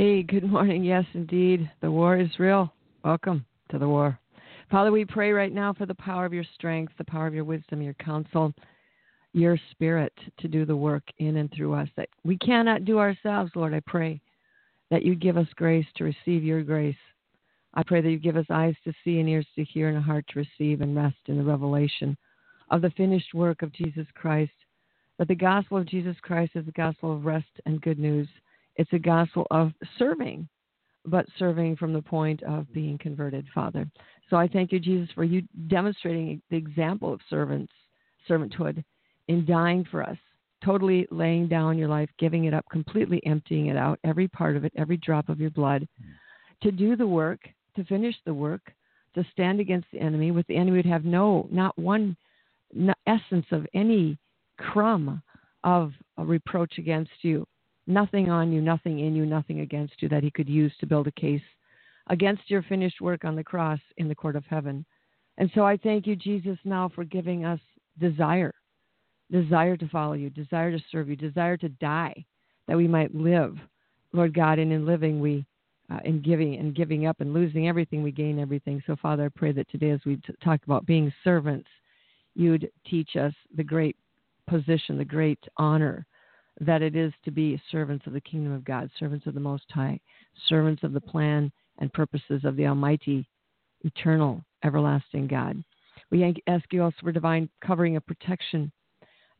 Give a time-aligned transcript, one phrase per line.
[0.00, 0.82] Hey, good morning.
[0.82, 1.70] Yes, indeed.
[1.82, 2.72] The war is real.
[3.04, 4.18] Welcome to the war.
[4.70, 7.44] Father, we pray right now for the power of your strength, the power of your
[7.44, 8.54] wisdom, your counsel,
[9.34, 13.52] your spirit to do the work in and through us that we cannot do ourselves,
[13.54, 13.74] Lord.
[13.74, 14.22] I pray
[14.90, 16.96] that you give us grace to receive your grace.
[17.74, 20.00] I pray that you give us eyes to see and ears to hear and a
[20.00, 22.16] heart to receive and rest in the revelation
[22.70, 24.50] of the finished work of Jesus Christ.
[25.18, 28.28] That the gospel of Jesus Christ is the gospel of rest and good news.
[28.80, 30.48] It's a gospel of serving,
[31.04, 33.86] but serving from the point of being converted, Father.
[34.30, 37.74] So I thank you, Jesus, for you demonstrating the example of servants,
[38.26, 38.82] servanthood
[39.28, 40.16] in dying for us,
[40.64, 44.64] totally laying down your life, giving it up, completely emptying it out, every part of
[44.64, 45.86] it, every drop of your blood,
[46.62, 47.40] to do the work,
[47.76, 48.72] to finish the work,
[49.14, 50.30] to stand against the enemy.
[50.30, 52.16] With the enemy would have no, not one
[53.06, 54.16] essence of any
[54.56, 55.22] crumb
[55.64, 57.46] of reproach against you.
[57.86, 61.06] Nothing on you, nothing in you, nothing against you that he could use to build
[61.06, 61.42] a case
[62.08, 64.84] against your finished work on the cross in the court of heaven.
[65.38, 67.60] And so I thank you, Jesus, now for giving us
[67.98, 68.54] desire
[69.30, 72.24] desire to follow you, desire to serve you, desire to die
[72.66, 73.56] that we might live.
[74.12, 75.46] Lord God, and in living, we,
[75.88, 78.82] uh, in giving and giving up and losing everything, we gain everything.
[78.86, 81.68] So, Father, I pray that today, as we t- talk about being servants,
[82.34, 83.96] you'd teach us the great
[84.48, 86.06] position, the great honor
[86.60, 89.64] that it is to be servants of the kingdom of God, servants of the Most
[89.70, 89.98] High,
[90.46, 93.26] servants of the plan and purposes of the Almighty,
[93.82, 95.62] eternal, everlasting God.
[96.10, 98.70] We ask you also for divine covering of protection,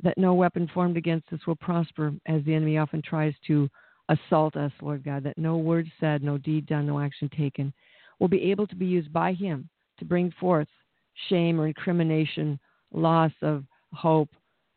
[0.02, 3.68] that no weapon formed against us will prosper, as the enemy often tries to
[4.08, 7.72] assault us, Lord God, that no word said, no deed done, no action taken
[8.20, 10.68] will be able to be used by him to bring forth
[11.28, 12.60] shame or incrimination,
[12.92, 14.28] loss of hope,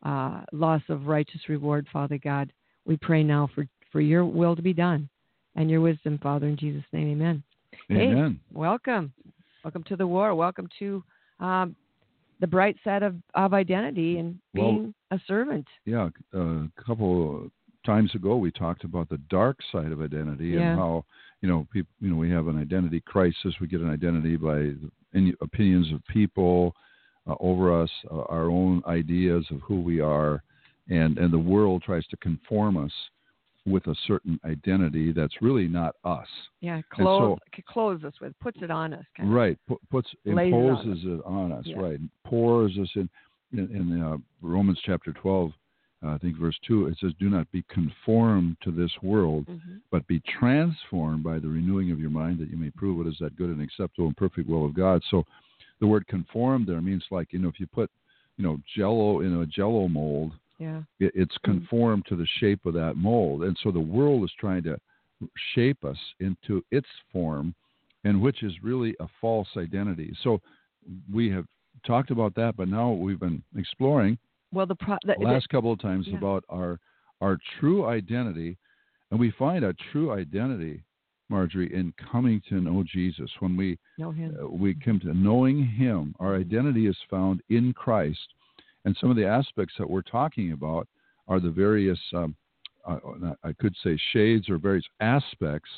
[0.04, 2.52] uh, loss of righteous reward, Father God.
[2.86, 5.10] We pray now for, for your will to be done
[5.56, 7.44] and your wisdom, Father, in Jesus' name, amen.
[7.92, 8.40] Amen.
[8.52, 9.14] Hey, welcome.
[9.64, 10.36] Welcome to the war.
[10.36, 11.04] Welcome to
[11.40, 11.76] um,
[12.40, 15.68] the bright side of, of identity and being Well- a servant.
[15.86, 17.50] Yeah, a couple
[17.86, 20.72] times ago we talked about the dark side of identity Yeah.
[20.72, 21.06] and how
[21.42, 23.54] you know people you know we have an identity crisis.
[23.60, 24.74] We get an identity by
[25.42, 26.74] opinions of people
[27.28, 30.44] uh, over us, uh, our own ideas of who we are,
[30.90, 32.92] and and the world tries to conform us
[33.66, 36.28] with a certain identity that's really not us.
[36.60, 39.06] Yeah, so- clothes, clothes us with, puts it on us.
[39.20, 39.30] Of.
[39.30, 41.64] Right, pu- puts Lays it on imposes it on us.
[41.66, 41.80] Yeah.
[41.80, 43.10] Right, pours us in.
[43.54, 45.52] In, in uh, Romans chapter twelve,
[46.04, 49.82] uh, I think verse two, it says, "Do not be conformed to this world, Mhm.
[49.92, 53.16] but be transformed by the renewing of your mind, that you may prove what is
[53.20, 55.24] that good and acceptable and perfect will of God." So,
[55.80, 57.90] the word conform there means like you know if you put
[58.38, 60.82] you know Jello in a Jello mold, Yeah.
[61.00, 61.52] it, it's Mm-hmm.
[61.60, 64.78] conformed to the shape of that mold, and so the world is trying to
[65.56, 67.54] shape us into its form,
[68.04, 70.14] and which is really a false identity.
[70.24, 70.42] So
[71.14, 71.46] we have
[71.86, 74.18] talked about that, but now we've been exploring
[74.52, 76.18] Well, the, pro- the, the last couple of times yeah.
[76.18, 76.80] about our
[77.22, 78.58] our true identity,
[79.12, 80.84] and we find our true identity,
[81.30, 83.30] Marjorie, in coming to know Jesus.
[83.40, 84.38] When we know him.
[84.42, 88.34] uh, we come to knowing Him, our identity is found in Christ,
[88.86, 90.88] and some of the aspects that we're talking about
[91.28, 92.36] are the various, um,
[92.86, 92.98] uh,
[93.44, 95.70] I could say, shades or various aspects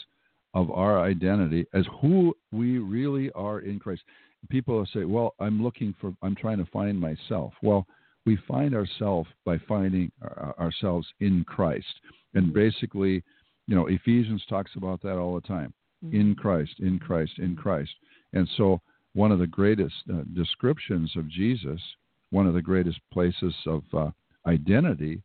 [0.53, 4.01] of our identity as who we really are in Christ.
[4.49, 7.85] People say, "Well, I'm looking for, I'm trying to find myself." Well,
[8.25, 12.01] we find ourselves by finding our, ourselves in Christ,
[12.33, 13.23] and basically,
[13.67, 15.73] you know, Ephesians talks about that all the time
[16.03, 16.19] Mm-hmm.
[16.19, 17.91] in Christ, in Christ, in Christ.
[18.33, 18.81] And so,
[19.13, 21.79] one of the greatest uh, descriptions of Jesus,
[22.31, 24.11] one of the greatest places of uh,
[24.45, 25.23] identity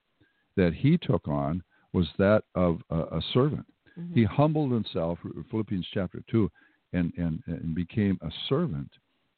[0.56, 3.66] that he took on was that of uh, a servant.
[3.98, 4.14] Mhm.
[4.14, 5.18] He humbled himself,
[5.50, 6.48] Philippians chapter 2,
[6.92, 8.90] and, and, and became a servant,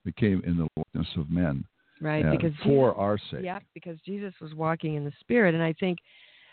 [0.04, 1.64] became in the likeness of men
[2.00, 3.44] Right, uh, because for Jesus, our sake.
[3.44, 5.98] yeah, because Jesus was walking in the Spirit, and I think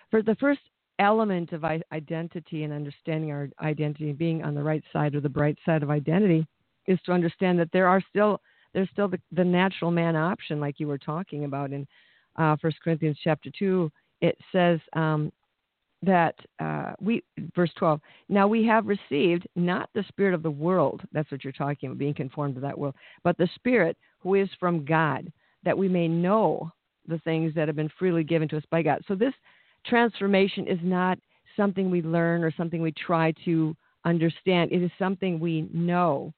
[0.10, 0.62] for the first
[1.00, 5.30] element of identity and understanding our identity, and being on the right side or the
[5.30, 6.46] bright side of identity,
[6.88, 8.42] is to understand that there are still
[8.74, 11.88] there's still the, the natural man option, like you were talking about in
[12.36, 13.92] uh, First Corinthians chapter two.
[14.22, 15.32] It says um,
[16.02, 17.24] that uh, we
[17.56, 18.00] verse 12
[18.30, 21.98] now we have received not the spirit of the world that's what you're talking about
[21.98, 25.32] being conformed to that world but the spirit who is from god
[25.64, 26.72] that we may know
[27.08, 29.34] the things that have been freely given to us by god so this
[29.90, 31.18] transformation is not
[31.58, 33.76] something we learn or something we try to
[34.06, 34.72] understand.
[34.72, 36.34] It is something we know.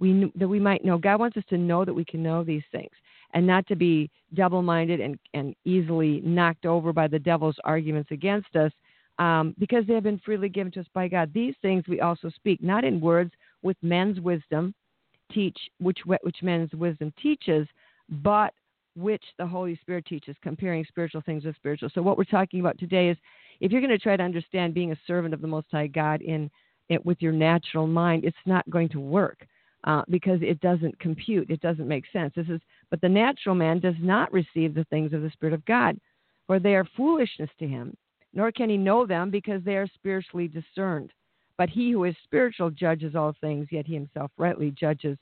[0.00, 0.98] We that we might know.
[0.98, 2.90] God wants us to know that we can know these things
[3.32, 8.10] and not to be double minded and, and easily knocked over by the devil's arguments
[8.10, 8.72] against us
[9.18, 11.30] um, because they have been freely given to us by God.
[11.32, 14.74] These things we also speak, not in words with men's wisdom,
[15.32, 17.66] teach which which men's wisdom teaches,
[18.22, 18.52] but
[18.96, 21.90] which the Holy Spirit teaches, comparing spiritual things with spiritual.
[21.94, 23.16] So what we're talking about today is
[23.60, 26.22] if you're going to try to understand being a servant of the Most High God
[26.22, 26.50] in
[26.88, 29.46] it with your natural mind, it's not going to work.
[29.86, 32.32] Uh, because it doesn't compute, it doesn't make sense.
[32.34, 32.58] This is,
[32.90, 35.98] but the natural man does not receive the things of the Spirit of God,
[36.46, 37.94] for they are foolishness to him
[38.34, 41.12] nor can he know them because they are spiritually discerned.
[41.56, 45.16] But he who is spiritual judges all things, yet he himself rightly judges,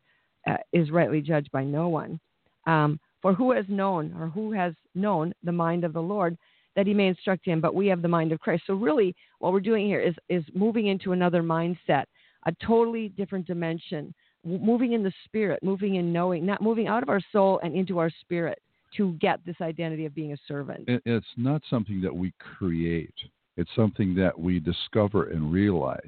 [0.47, 2.19] uh, is rightly judged by no one.
[2.67, 6.37] Um, for who has known, or who has known the mind of the Lord,
[6.77, 7.61] that he may instruct him?
[7.61, 8.65] But we have the mind of Christ.
[8.67, 12.05] So really, what we're doing here is is moving into another mindset,
[12.47, 14.13] a totally different dimension,
[14.45, 17.99] moving in the spirit, moving in knowing, not moving out of our soul and into
[17.99, 18.61] our spirit
[18.97, 20.85] to get this identity of being a servant.
[20.87, 23.15] It's not something that we create.
[23.57, 26.01] It's something that we discover and realize.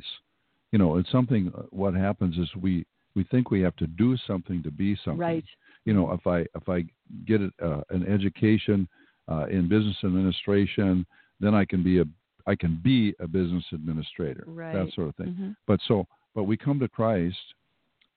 [0.73, 1.53] You know, it's something.
[1.57, 2.85] Uh, what happens is we
[3.15, 5.21] we think we have to do something to be something.
[5.21, 5.45] Right.
[5.85, 6.85] You know, if I if I
[7.27, 8.89] get uh, an education
[9.29, 11.07] uh, in business administration,
[11.41, 12.05] then I can be a
[12.47, 14.45] I can be a business administrator.
[14.47, 14.75] Right.
[14.75, 15.29] That sort of thing.
[15.29, 15.51] Mm-hmm.
[15.67, 17.37] But so, but we come to Christ,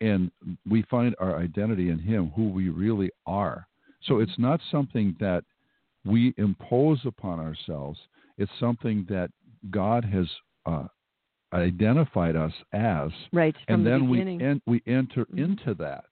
[0.02, 0.32] and
[0.70, 3.68] we find our identity in Him, who we really are.
[4.04, 5.44] So it's not something that
[6.06, 8.00] we impose upon ourselves.
[8.38, 9.32] It's something that
[9.72, 10.28] God has
[10.66, 10.88] uh,
[11.54, 13.56] identified us as, right?
[13.68, 15.40] and the then we en- we enter mm-hmm.
[15.40, 16.06] into that.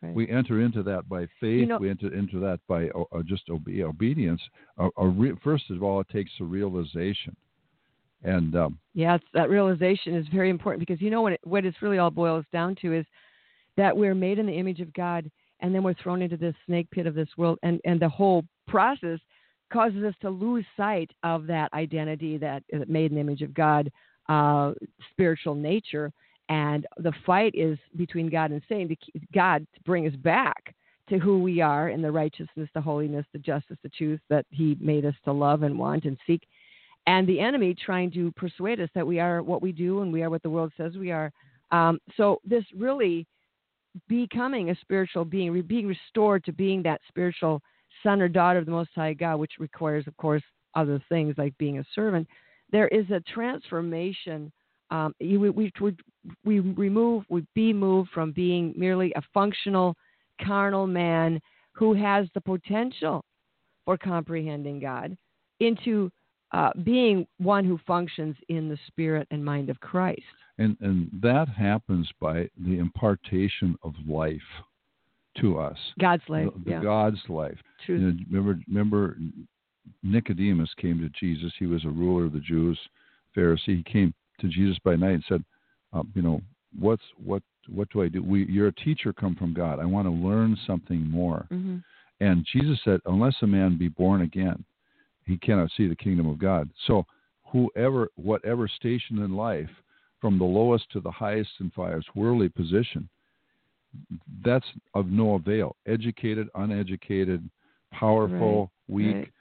[0.00, 0.14] Right.
[0.14, 1.60] We enter into that by faith.
[1.60, 4.40] You know, we enter into that by uh, just obe- obedience.
[4.78, 7.34] Uh, re- first of all, it takes a realization,
[8.22, 11.82] and um, yeah, that realization is very important because you know what it, what it's
[11.82, 13.06] really all boils down to is
[13.76, 15.28] that we're made in the image of God
[15.60, 18.44] and then we're thrown into this snake pit of this world and and the whole
[18.66, 19.18] process
[19.72, 23.90] causes us to lose sight of that identity that made in the image of god
[24.28, 24.72] uh,
[25.12, 26.12] spiritual nature
[26.48, 30.74] and the fight is between god and satan to god to bring us back
[31.08, 34.76] to who we are in the righteousness the holiness the justice the truth that he
[34.80, 36.42] made us to love and want and seek
[37.06, 40.22] and the enemy trying to persuade us that we are what we do and we
[40.22, 41.32] are what the world says we are
[41.70, 43.26] um, so this really
[44.08, 47.62] becoming a spiritual being, being restored to being that spiritual
[48.02, 50.42] son or daughter of the Most High God, which requires, of course,
[50.74, 52.28] other things like being a servant.
[52.70, 54.52] There is a transformation.
[54.90, 55.72] Um, we, we,
[56.44, 59.94] we remove, we be moved from being merely a functional,
[60.44, 61.40] carnal man
[61.72, 63.24] who has the potential
[63.84, 65.16] for comprehending God
[65.60, 66.10] into
[66.52, 70.22] uh, being one who functions in the spirit and mind of Christ.
[70.58, 74.40] And, and that happens by the impartation of life
[75.40, 75.76] to us.
[76.00, 76.48] God's life.
[76.54, 76.82] The, the yeah.
[76.82, 77.58] God's life.
[77.84, 78.00] Truth.
[78.00, 79.16] You know, remember, remember,
[80.02, 81.52] Nicodemus came to Jesus.
[81.58, 82.78] He was a ruler of the Jews,
[83.36, 83.76] Pharisee.
[83.76, 85.44] He came to Jesus by night and said,
[85.92, 86.40] uh, "You know,
[86.78, 87.42] what's what?
[87.68, 88.22] What do I do?
[88.22, 89.78] We, you're a teacher come from God.
[89.78, 91.78] I want to learn something more." Mm-hmm.
[92.20, 94.64] And Jesus said, "Unless a man be born again,
[95.24, 97.04] he cannot see the kingdom of God." So,
[97.44, 99.70] whoever, whatever station in life
[100.20, 103.08] from the lowest to the highest in fire's worldly position,
[104.44, 105.76] that's of no avail.
[105.86, 107.48] Educated, uneducated,
[107.92, 109.16] powerful, right, weak.
[109.16, 109.32] Right.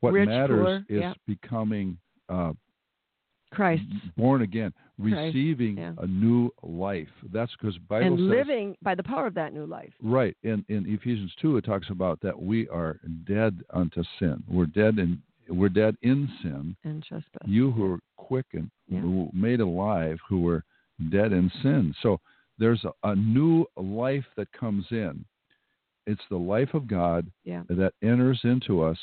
[0.00, 1.12] What Rich, matters poor, is yeah.
[1.26, 2.52] becoming uh,
[3.50, 3.82] Christ
[4.16, 5.92] born again, Christ, receiving yeah.
[5.98, 7.08] a new life.
[7.32, 9.92] That's because Bible and says living by the power of that new life.
[10.02, 11.56] right in in Ephesians two.
[11.56, 14.42] It talks about that we are dead unto sin.
[14.48, 16.76] We're dead in we're dead in sin.
[16.84, 17.42] And trespass.
[17.46, 19.00] You who are quickened, Yeah.
[19.00, 20.62] who made alive, who were
[21.10, 21.92] dead in sin.
[22.02, 22.20] So
[22.58, 25.24] there's a, a new life that comes in.
[26.06, 27.64] It's the life of God Yeah.
[27.68, 28.98] that enters into us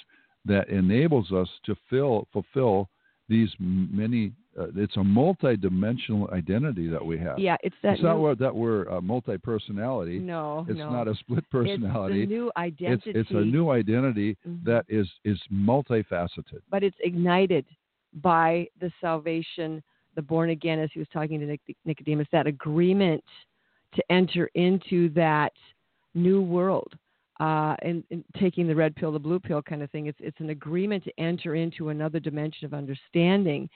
[0.45, 2.89] that enables us to fill, fulfill
[3.29, 4.31] these many.
[4.59, 7.37] Uh, it's a multi-dimensional identity that we have.
[7.37, 10.17] Yeah, it's that it's not new, what- that we're uh, multi-personality.
[10.19, 10.89] no, it's no.
[10.89, 12.23] not a split personality.
[12.23, 13.11] It's a new identity.
[13.13, 14.63] it's a new identity Mhm.
[14.65, 16.61] that is is multifaceted.
[16.69, 17.65] but it's ignited
[18.21, 19.83] by the salvation,
[20.15, 23.23] the born again, as he was talking to Nic- Nicodemus, that agreement
[23.93, 25.53] to enter into that
[26.15, 26.97] new world.
[27.39, 30.07] Uh, and, and taking the red pill, the blue pill kind of thing.
[30.07, 33.69] It's it's an agreement to enter into another dimension of understanding,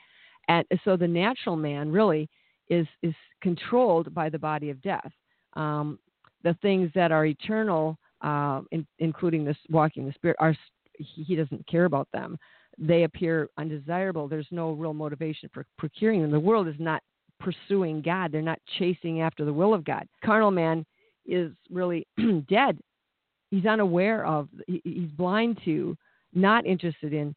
[0.47, 2.27] and so the natural man really
[2.69, 5.11] is is controlled by the body of death.
[5.53, 5.99] Um,
[6.43, 10.55] the things that are eternal, uh, in, including this walking the spirit, are
[10.97, 12.37] he, doesn't care about them.
[12.77, 14.27] They appear undesirable.
[14.27, 16.31] There's no real motivation for procuring them.
[16.31, 17.03] The world is not
[17.39, 18.31] pursuing God.
[18.31, 20.07] They're not chasing after the will of God.
[20.23, 20.85] Carnal man
[21.25, 22.07] is really
[22.49, 22.79] dead.
[23.51, 24.47] He's unaware of.
[24.67, 25.95] He's blind to,
[26.33, 27.35] not interested in,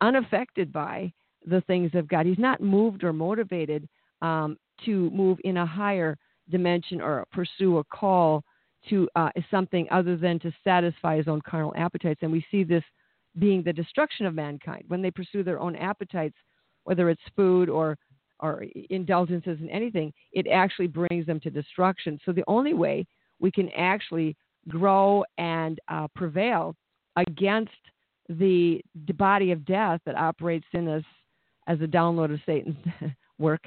[0.00, 1.12] unaffected by
[1.44, 2.24] the things of God.
[2.24, 3.88] He's not moved or motivated
[4.22, 6.16] um, to move in a higher
[6.50, 8.42] dimension or pursue a call
[8.88, 12.20] to uh, something other than to satisfy his own carnal appetites.
[12.22, 12.84] And we see this
[13.38, 16.36] being the destruction of mankind when they pursue their own appetites,
[16.84, 17.98] whether it's food or
[18.42, 22.18] or indulgences in anything, it actually brings them to destruction.
[22.24, 23.06] So the only way
[23.38, 24.34] we can actually
[24.70, 26.74] grow and uh, prevail
[27.16, 27.70] against
[28.28, 28.80] the,
[29.14, 31.02] body of death that operates in us
[31.66, 32.76] as a download of Satan's
[33.38, 33.60] work,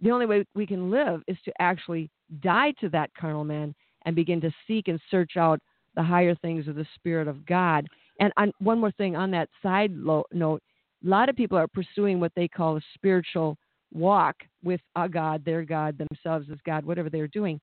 [0.00, 2.10] the only way we can live is to actually
[2.40, 3.74] die to that carnal man
[4.04, 5.60] and begin to seek and search out
[5.96, 7.86] the higher things of the Spirit of God.
[8.20, 10.62] And on, one more thing on that side lo- note,
[11.04, 13.58] a lot of people are pursuing what they call a spiritual
[13.92, 17.60] walk with a God, their God, themselves as God, whatever they're doing.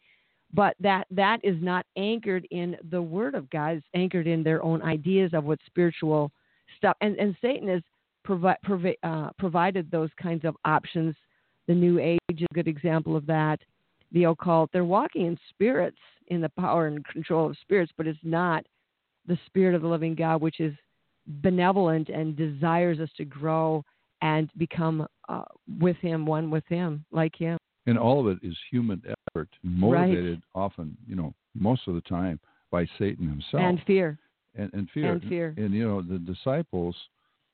[0.54, 3.78] But that that is not anchored in the Word of God.
[3.78, 6.32] It's anchored in their own ideas of what spiritual
[6.78, 6.96] stuff.
[7.02, 7.82] And and Satan has
[8.24, 11.16] provi- provi- uh, provided those kinds of options.
[11.68, 13.60] The New Age is a good example of that.
[14.12, 14.70] The occult.
[14.72, 18.66] They're walking in spirits, in the power and control of spirits, but it's not
[19.28, 20.74] the Spirit of the living God, which is
[21.26, 23.84] benevolent and desires us to grow
[24.22, 25.44] and become uh,
[25.80, 27.58] with Him, one with Him, like Him.
[27.86, 32.40] And all of it is human effort, motivated often, you know, most of the time
[32.72, 33.62] by Satan himself.
[33.62, 34.18] And fear.
[34.56, 35.14] and, and fear.
[35.14, 35.54] and fear.
[35.58, 36.96] And you know, the disciples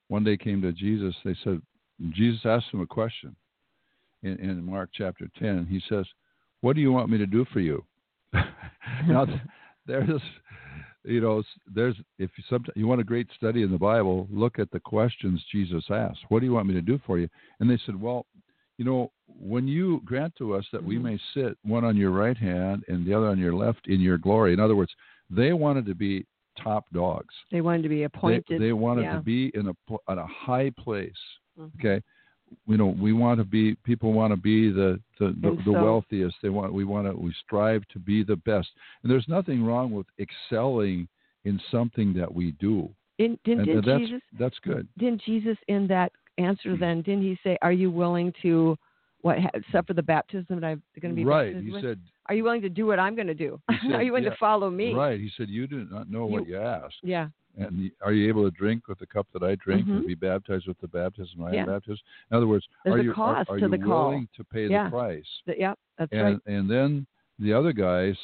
[0.08, 1.16] one day came to Jesus.
[1.26, 1.62] They said,
[2.12, 3.36] Jesus asked them a question
[4.24, 5.66] in, in Mark chapter ten.
[5.70, 6.06] He says,
[6.62, 7.84] "What do you want me to do for you?"
[9.08, 9.26] now,
[9.86, 10.22] there's,
[11.04, 11.44] you know,
[11.74, 14.80] there's if you some you want a great study in the Bible, look at the
[14.80, 16.20] questions Jesus asked.
[16.30, 17.30] What do you want me to do for you?
[17.60, 18.26] And they said, well.
[18.80, 21.02] You know, when you grant to us that we Mhm.
[21.02, 24.18] may sit one on your right hand and the other on your left in your
[24.18, 24.54] glory.
[24.54, 24.96] In other words,
[25.30, 27.36] they wanted to be top dogs.
[27.52, 28.62] They wanted to be They, appointed.
[28.62, 29.16] they wanted yeah.
[29.18, 29.76] to be in a
[30.08, 31.22] at a high place.
[31.60, 31.72] Mhm.
[31.76, 32.02] Okay,
[32.68, 33.76] you know we want to be.
[33.84, 36.42] People want to be the the, the, And the wealthiest.
[36.42, 36.72] They want.
[36.72, 37.14] We want to.
[37.14, 38.70] We strive to be the best.
[39.04, 41.10] And there's nothing wrong with excelling
[41.44, 42.90] in something that we do.
[43.18, 44.88] In, didn't, and didn't that's Jesus that's good.
[44.98, 48.78] didn't Jesus in that answer then didn't he say, "Are you willing to
[49.22, 49.38] what
[49.72, 51.56] suffer the baptism that I'm going to be right.
[51.56, 51.84] He with?
[51.84, 52.00] said.
[52.28, 53.60] Are you willing to do what I'm going to do?
[53.82, 54.94] He Are you willing yeah, to follow me?
[54.94, 55.20] Right.
[55.20, 57.28] He said, "You do not know what You- you ask." Yeah.
[57.58, 59.98] And are you able to drink with the cup that I drink Mhm.
[59.98, 61.62] and be baptized with the baptism I Yeah.
[61.62, 62.02] am baptized?
[62.32, 64.10] In other words, There's are you are- cost are, to you the call.
[64.12, 64.86] willing to pay Yeah.
[64.86, 65.26] the price?
[65.46, 65.78] Th- yep.
[65.98, 66.40] That's and right.
[66.46, 67.06] and then
[67.40, 68.16] the other guys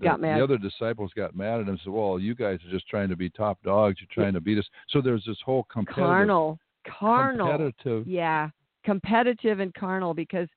[0.00, 0.38] the, Got mad.
[0.38, 3.08] the other disciples got mad at him and said well you guys are just trying
[3.08, 6.58] to be top dogs you're trying to beat us so there's this whole competitive Carnal.
[6.86, 7.46] Carnal.
[7.46, 8.50] competitive Yeah,
[8.84, 10.48] competitive and carnal because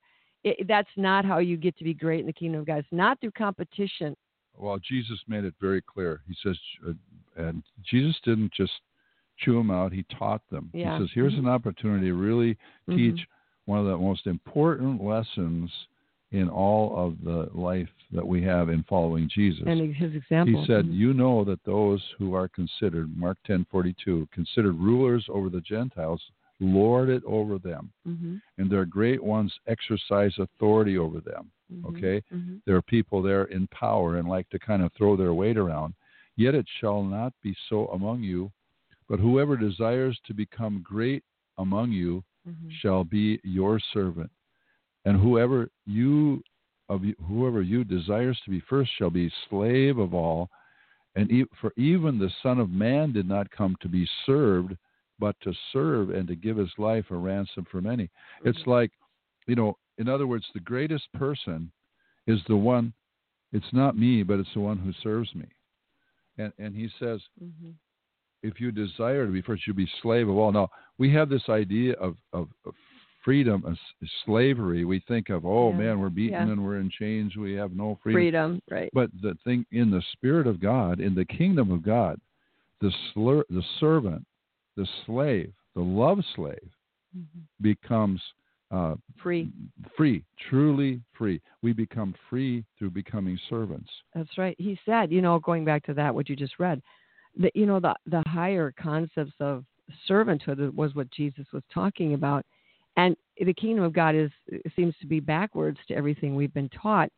[0.44, 2.78] it, that's not how you get to be great in the kingdom of God.
[2.78, 4.16] It's not through competition.
[4.58, 6.56] well jesus made it very clear he says
[6.88, 6.92] uh,
[7.36, 8.72] and jesus didn't just
[9.38, 10.98] chew them out he taught them Yeah.
[10.98, 11.40] he says here's Mhm.
[11.40, 12.56] an opportunity to really
[12.88, 12.96] Mhm.
[12.96, 13.26] teach
[13.66, 15.70] one of the most important lessons
[16.32, 20.60] in all of the life that we have in following jesus And his example.
[20.60, 20.94] He said, Mhm.
[20.94, 25.60] "You know that those who are considered Mark ten forty two considered rulers over the
[25.60, 26.22] Gentiles
[26.60, 28.40] lord it over them, Mhm.
[28.58, 31.84] and their great ones exercise authority over them." Mhm.
[31.88, 32.60] Okay, Mhm.
[32.64, 35.94] there are people there in power and like to kind of throw their weight around.
[36.36, 38.52] Yet it shall not be so among you,
[39.08, 41.24] but whoever desires to become great
[41.58, 42.70] among you Mhm.
[42.70, 44.30] shall be your servant,
[45.04, 46.42] and whoever you
[46.88, 50.50] of you, whoever you desires to be first shall be slave of all.
[51.16, 54.76] And e- for even the Son of Man did not come to be served,
[55.18, 58.08] but to serve and to give his life a ransom for many.
[58.44, 58.90] It's like,
[59.46, 61.70] you know, in other words, the greatest person
[62.26, 62.92] is the one.
[63.52, 65.46] It's not me, but it's the one who serves me.
[66.38, 67.74] And and he says, Mhm.
[68.42, 70.52] if you desire to be first, you'll be slave of all.
[70.52, 72.74] Now we have this idea of of, of
[73.24, 73.76] freedom,
[74.24, 74.84] slavery.
[74.84, 75.78] We think of, oh Yeah.
[75.78, 76.52] man, we're beaten Yeah.
[76.52, 77.36] and we're in chains.
[77.36, 78.20] We have no freedom.
[78.20, 78.62] Freedom.
[78.70, 78.90] Right.
[78.92, 82.20] But the thing in the spirit of God, in the kingdom of God,
[82.80, 84.24] the slur, the servant,
[84.76, 86.70] the slave, the love slave
[87.16, 87.42] Mhm.
[87.60, 88.22] becomes
[88.72, 89.50] uh, Free.
[89.96, 91.40] free, truly free.
[91.60, 93.90] We become free through becoming servants.
[94.14, 94.54] That's right.
[94.60, 96.80] He said, you know, going back to that, what you just read,
[97.36, 99.64] that you know the the higher concepts of
[100.08, 102.46] servanthood was what Jesus was talking about,
[103.00, 104.30] And the kingdom of God is
[104.76, 107.08] seems to be backwards to everything we've been taught.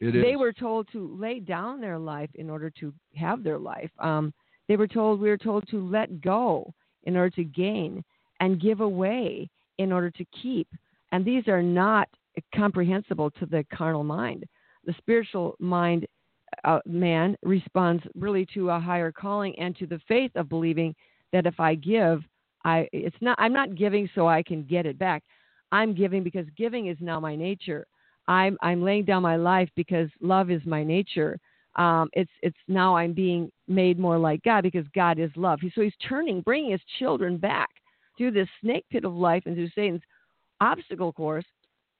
[0.00, 3.90] They were told to lay down their life in order to have their life.
[4.00, 4.34] Um,
[4.66, 6.72] they were told we were told to let go
[7.04, 8.04] in order to gain
[8.40, 10.68] and give away in order to keep.
[11.12, 12.08] And these are not
[12.54, 14.44] comprehensible to the carnal mind.
[14.86, 16.06] The spiritual mind
[16.64, 20.94] uh, man responds really to a higher calling and to the faith of believing
[21.32, 22.22] that if I give,
[22.68, 25.22] I it's not I'm not giving so I can get it back.
[25.72, 27.86] I'm giving because giving is now my nature.
[28.26, 31.38] I'm I'm laying down my life because love is my nature.
[31.76, 35.60] Um, it's it's now I'm being made more like God because God is love.
[35.60, 37.70] He, So He's turning, bringing His children back
[38.16, 40.02] through this snake pit of life and through Satan's
[40.60, 41.46] obstacle course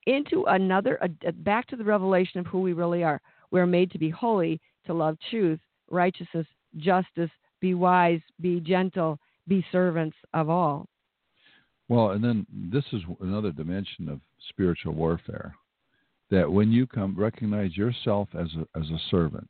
[0.05, 3.21] into another a, back to the revelation of who we really are.
[3.51, 5.59] We're made to be holy, to love truth,
[5.89, 6.47] righteousness,
[6.77, 9.19] justice, be wise, be gentle,
[9.49, 10.87] be servants of all.
[11.89, 15.55] Well, and then this is another dimension of spiritual warfare.
[16.31, 19.49] That when you come recognize yourself as a, as a servant.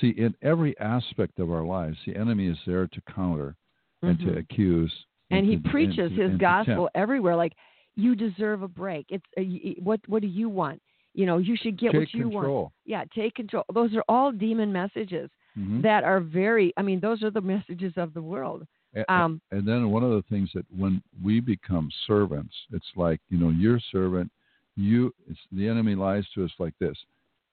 [0.00, 3.54] See, in every aspect of our lives, the enemy is there to counter
[4.02, 4.24] and Mhm.
[4.32, 4.92] to accuse.
[5.32, 7.52] and he to- preaches to- his and gospel everywhere like
[7.96, 9.42] you deserve a break it's uh,
[9.80, 10.80] what what do you want
[11.14, 14.32] you know you should get Take what you want yeah take control those are all
[14.32, 15.82] demon messages Mhm.
[15.82, 19.40] that are very i mean those are the messages of the world A- a- um
[19.50, 23.50] and then one of the things that when we become servants, it's like you know
[23.50, 24.30] you're servant.
[24.76, 26.96] You, it's, the enemy lies to us like this: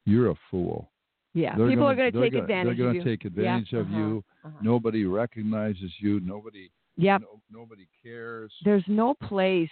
[0.05, 0.89] you're a fool.
[1.33, 3.69] yeah They're people gonna- are going to take gonna- advantage They're going to take advantage
[3.73, 3.79] yeah.
[3.79, 3.97] of uh-huh.
[3.97, 4.23] you.
[4.45, 4.57] uh-huh.
[4.61, 6.19] Nobody recognizes you.
[6.21, 6.69] Nobody.
[6.95, 8.51] yep No, nobody cares.
[8.63, 9.69] there's no place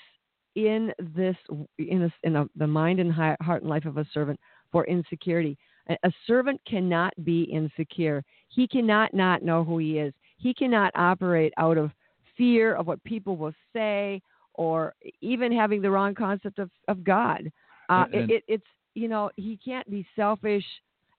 [0.55, 1.35] in this
[1.77, 4.39] in a, in a, the mind and heart and life of a servant
[4.71, 5.57] for insecurity
[5.89, 10.91] a, a servant cannot be insecure he cannot not know who he is he cannot
[10.95, 11.91] operate out of
[12.37, 14.21] fear of what people will say
[14.53, 17.51] or even having the wrong concept of, of god.
[17.89, 20.65] Uh, And- it, it's you know he can't be selfish.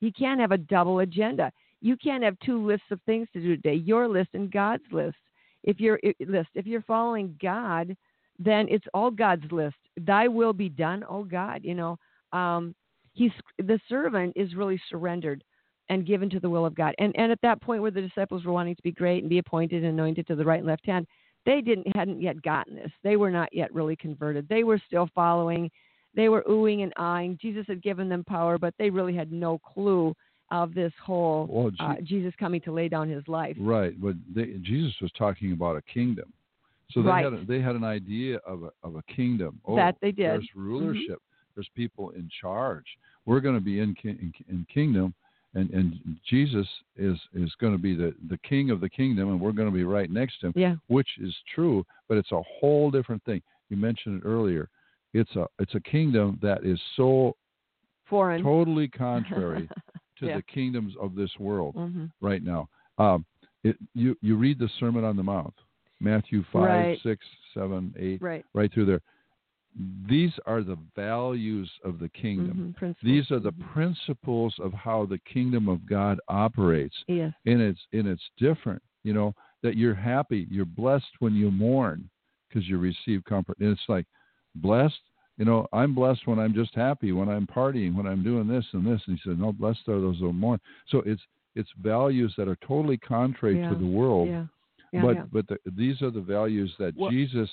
[0.00, 1.52] He can't have a double agenda.
[1.80, 5.16] You can't have two lists of things to do today your list and god's list.
[5.64, 7.96] If you're list if you're following god
[8.38, 9.76] then it's all god's list.
[9.98, 11.98] Thy will be done oh god you know.
[12.32, 12.74] Um
[13.14, 15.42] he's the servant is really surrendered
[15.88, 18.44] and given to the will of god and and at that point where the disciples
[18.44, 20.84] were wanting to be great and be appointed and anointed to the right and left
[20.86, 21.06] hand
[21.44, 25.08] they didn't hadn't yet gotten this they were not yet really converted they were still
[25.14, 25.70] following
[26.14, 29.58] they were oohing and eyeing jesus had given them power but they really had no
[29.58, 30.14] clue
[30.52, 34.14] of this whole Well, Je- uh, jesus coming to lay down his life Right, but
[34.34, 36.32] they, Jesus was talking about a kingdom,
[36.92, 37.24] so they Right.
[37.24, 39.60] had a, they had an idea of a of a kingdom.
[39.66, 40.26] Oh, That they did.
[40.26, 40.38] Mm-hmm.
[40.38, 41.20] There's rulership.
[41.54, 42.84] There's people in charge.
[43.24, 45.14] We're going to be in, in in kingdom,
[45.56, 46.66] and and Jesus
[46.96, 49.74] is is going to be the the king of the kingdom, and we're going to
[49.74, 51.84] be right next to him, yeah which is true.
[52.08, 53.42] But it's a whole different thing.
[53.70, 54.68] You mentioned it earlier.
[55.14, 57.36] It's a it's a kingdom that is so
[58.04, 59.68] foreign totally contrary
[60.18, 60.36] to Yeah.
[60.36, 62.68] the kingdoms of this world hmm right now.
[62.98, 63.24] Um,
[63.64, 65.54] it, you you read the Sermon on the Mount,
[66.00, 67.00] Matthew five, Right.
[67.02, 69.02] six, seven, eight, right right through there.
[70.08, 72.74] These are the values of the kingdom.
[72.80, 72.96] Mhm.
[73.02, 73.60] These are the Mhm.
[73.72, 78.82] principles of how the kingdom of God operates, yes and it's and it's different.
[79.04, 82.08] You know that you're happy, you're blessed when you mourn
[82.48, 83.58] because you receive comfort.
[83.58, 84.06] And it's like
[84.54, 85.00] blessed.
[85.38, 88.64] You know, I'm blessed when I'm just happy, when I'm partying, when I'm doing this
[88.72, 89.02] and this.
[89.06, 90.60] And he said, No, blessed are those who mourn.
[90.86, 91.22] So it's
[91.54, 93.70] it's values that are totally contrary Yeah.
[93.70, 94.46] to the world yeah
[94.92, 95.24] yeah, but yeah.
[95.32, 97.50] but the, these are the values that Well- Jesus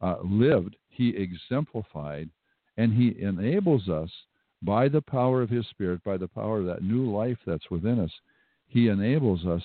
[0.00, 0.76] uh, lived.
[0.88, 2.28] He exemplified,
[2.76, 4.10] and he enables us
[4.62, 7.98] by the power of His Spirit, by the power of that new life that's within
[8.00, 8.10] us.
[8.66, 9.62] He enables us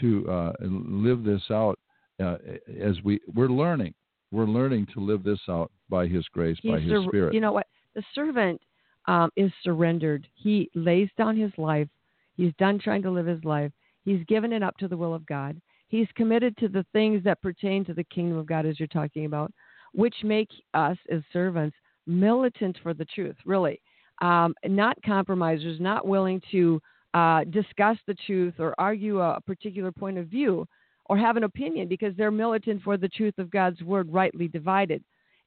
[0.00, 1.78] to uh, live this out
[2.22, 2.36] uh,
[2.80, 3.94] as we we're learning.
[4.30, 7.34] We're learning to live this out by His grace, by His sur- Spirit.
[7.34, 7.66] You know what?
[7.94, 8.60] The servant
[9.08, 10.28] um, is surrendered.
[10.34, 11.88] He lays down his life.
[12.36, 13.72] He's done trying to live his life.
[14.04, 15.60] He's given it up to the will of God.
[15.88, 19.24] He's committed to the things that pertain to the kingdom of God, as you're talking
[19.24, 19.50] about,
[19.98, 23.80] which make us as servants militant for the truth, really.
[24.22, 26.80] Um, not compromisers, not willing to
[27.14, 30.64] uh, discuss the truth or argue a particular point of view
[31.06, 35.02] or have an opinion because they're militant for the truth of God's word rightly divided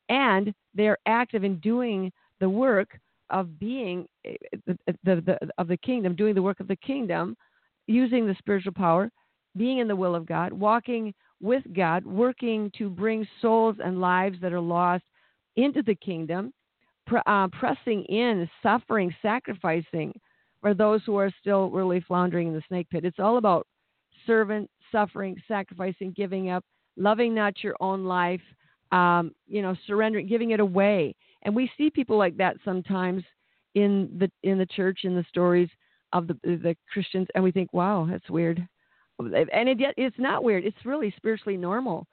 [0.10, 2.12] and they're active in doing
[2.42, 4.34] the work of being eh,
[4.68, 7.38] the, the, the of the kingdom, doing the work of the kingdom,
[7.88, 9.10] using the spiritual power,
[9.56, 14.38] being in the will of God, walking with God, working to bring souls and lives
[14.42, 15.04] that are lost
[15.56, 16.54] into the kingdom,
[17.26, 20.14] uh, pressing in, suffering, sacrificing
[20.62, 23.04] for those who are still really floundering in the snake pit.
[23.06, 23.68] It's all about
[24.26, 26.64] servant, suffering, sacrificing, giving up,
[26.96, 28.42] loving not your own life,
[28.92, 31.16] um, you know, surrendering, giving it away.
[31.44, 33.24] And we see people like that sometimes
[33.74, 35.70] in the in the church in the stories
[36.14, 38.66] of the the Christians, and we think, wow, that's weird.
[39.26, 40.66] And it, it's not weird.
[40.66, 42.08] It's really spiritually normal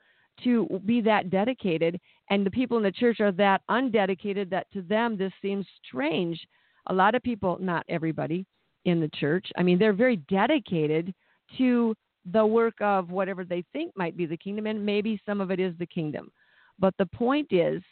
[0.45, 4.83] to be that dedicated, and the people in the church are that undedicated that to
[4.83, 6.41] them this seems strange.
[6.87, 8.47] A lot of people, not everybody
[8.85, 11.13] in the church, I mean, they're very dedicated
[11.57, 11.95] to
[12.33, 15.59] the work of whatever they think might be the kingdom, and maybe some of it
[15.59, 16.31] is the kingdom.
[16.79, 17.83] But the point is,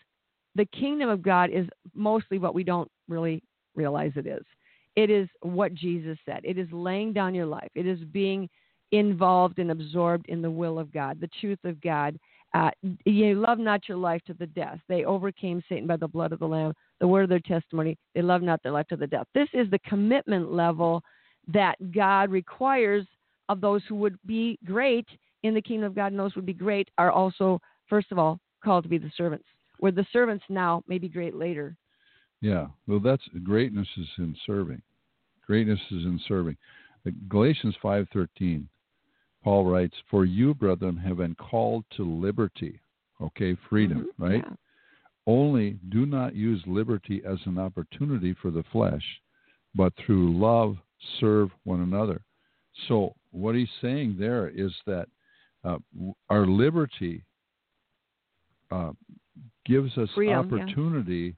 [0.55, 3.43] the kingdom of God is mostly what we don't really
[3.75, 4.45] realize it is.
[4.95, 6.41] It is what Jesus said.
[6.45, 7.71] It is laying down your life.
[7.75, 8.49] It is being
[8.93, 12.19] involved and absorbed in the will of God, the truth of God.
[12.55, 12.71] Uh,
[13.05, 14.79] you love not your life to the death.
[14.89, 17.99] They overcame Satan by the blood of the Lamb, the word of their testimony.
[18.15, 19.27] They love not their life to the death.
[19.35, 21.03] This is the commitment level
[21.53, 23.05] that God requires
[23.49, 25.07] of those who would be great
[25.43, 28.19] in the kingdom of God, and those who would be great are also, first of
[28.19, 29.45] all, called to be the servants.
[29.79, 31.77] Where the servants now may be great later.
[32.41, 34.81] Yeah, well, that's greatness is in serving.
[35.47, 36.57] Greatness is in serving.
[37.29, 38.69] Galatians five thirteen,
[39.47, 42.81] Paul writes, "For you, brethren, have been called to liberty."
[43.23, 44.23] Okay, freedom, mm-hmm.
[44.25, 44.45] right?
[44.45, 44.57] Yeah.
[45.25, 49.05] Only do not use liberty as an opportunity for the flesh,
[49.73, 50.79] but through love
[51.21, 52.25] serve one another.
[52.89, 55.07] So what he's saying there is that
[55.63, 55.79] uh,
[56.29, 57.23] our liberty
[58.73, 58.95] uh,
[59.65, 61.37] gives us Freedom, opportunity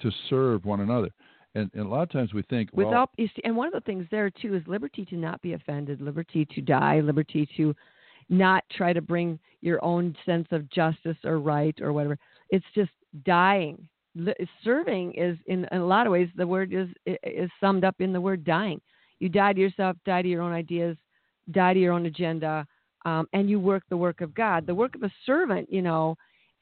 [0.00, 0.10] yeah.
[0.10, 1.10] to serve one another.
[1.56, 3.10] And, and, a lot of times we think, well, without
[3.44, 6.60] and one of the things there too is liberty to not be offended, liberty to
[6.60, 7.74] die, liberty to
[8.28, 12.18] not try to bring your own sense of justice or right or whatever.
[12.50, 12.90] It's just
[13.24, 13.88] dying.
[14.64, 18.12] Serving is in, in a lot of ways the word is is summed up in
[18.12, 18.80] the word dying.
[19.18, 20.96] You die to yourself, die to your own ideas,
[21.50, 22.66] die to your own agenda,
[23.06, 24.66] um, and you work the work of God.
[24.66, 26.16] The work of a servant, you know,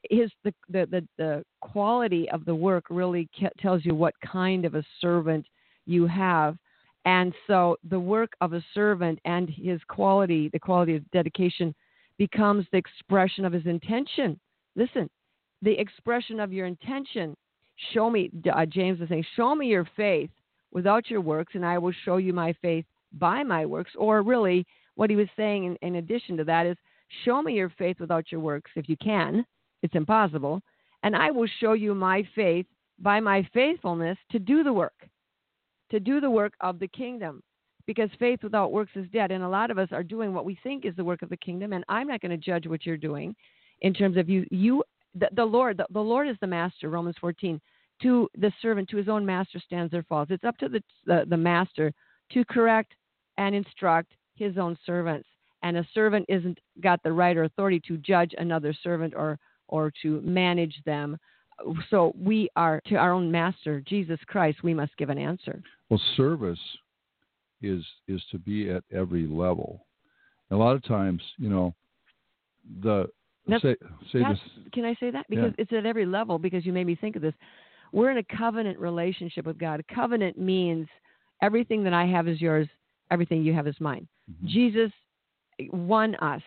[0.09, 4.75] is the the the, the quality of the work really tells you what kind of
[4.75, 5.45] a servant
[5.85, 6.57] you have.
[7.05, 11.75] And so the work of a servant and his quality, the quality of dedication,
[12.17, 14.39] becomes the expression of his intention.
[14.75, 15.09] Listen,
[15.61, 17.35] the expression of your intention.
[17.93, 20.29] Show me, uh, James is saying, show me your faith
[20.71, 23.91] without your works, and I will show you my faith by my works.
[23.97, 24.65] Or really,
[24.95, 26.77] what he was saying in, in addition to that is,
[27.23, 29.45] show me your faith without your works if you can.
[29.85, 30.61] It's impossible.
[31.03, 32.65] And I will show you my faith
[32.99, 35.07] by my faithfulness to do the work,
[35.91, 37.43] to do the work of the kingdom.
[37.85, 39.29] Because faith without works is dead.
[39.29, 41.37] And a lot of us are doing what we think is the work of the
[41.37, 41.71] kingdom.
[41.73, 43.35] And I'm not going to judge what you're doing
[43.81, 44.43] in terms of you.
[44.49, 46.89] You, the, the Lord, the, the Lord is the master.
[46.89, 47.61] Romans 14
[48.01, 50.27] to the servant, to his own master stands or falls.
[50.29, 51.93] It's up to the, the, the master
[52.33, 52.93] to correct
[53.37, 55.27] and instruct his own servants.
[55.63, 59.91] And a servant isn't got the right or authority to judge another servant or, or
[60.01, 61.17] to manage them.
[61.89, 65.61] So we are to our own master, Jesus Christ, we must give an answer.
[65.89, 66.59] Well, service
[67.61, 69.85] is is to be at every level.
[70.51, 71.73] A lot of times, you know,
[72.81, 73.07] the
[73.61, 73.75] say,
[74.11, 74.39] say this.
[74.73, 75.25] Can I say that?
[75.29, 75.63] Because yeah.
[75.63, 76.37] it's at every level.
[76.37, 77.33] Because you made me think of this.
[77.91, 79.83] We're in a covenant relationship with God.
[79.93, 80.87] Covenant means
[81.41, 82.67] everything that I have is yours,
[83.11, 84.07] everything you have is mine.
[84.29, 84.47] Mm-hmm.
[84.47, 84.91] Jesus
[85.71, 86.41] won us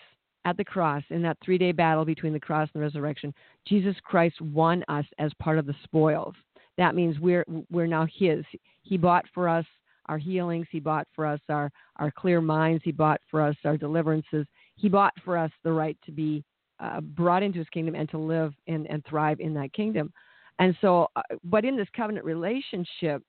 [0.48, 3.34] at the cross in that three day battle between the cross and the resurrection.
[3.66, 6.34] Jesus Christ won us as part of the spoils.
[6.78, 8.44] That means we're we're now His.
[8.82, 9.66] He bought for us
[10.06, 10.66] our healings.
[10.70, 12.82] He bought for us our our clear minds.
[12.84, 14.46] He bought for us our deliverances.
[14.76, 16.44] He bought for us the right to be
[16.80, 20.12] uh, brought into His kingdom and to live and, and thrive in that kingdom.
[20.61, 23.22] And so, uh, but in this covenant relationship,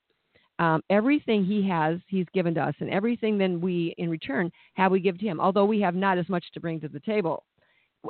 [0.60, 4.92] um, everything he has, he's given to us, and everything then we, in return, have
[4.92, 5.40] we give to him.
[5.40, 7.44] Although we have not as much to bring to the table,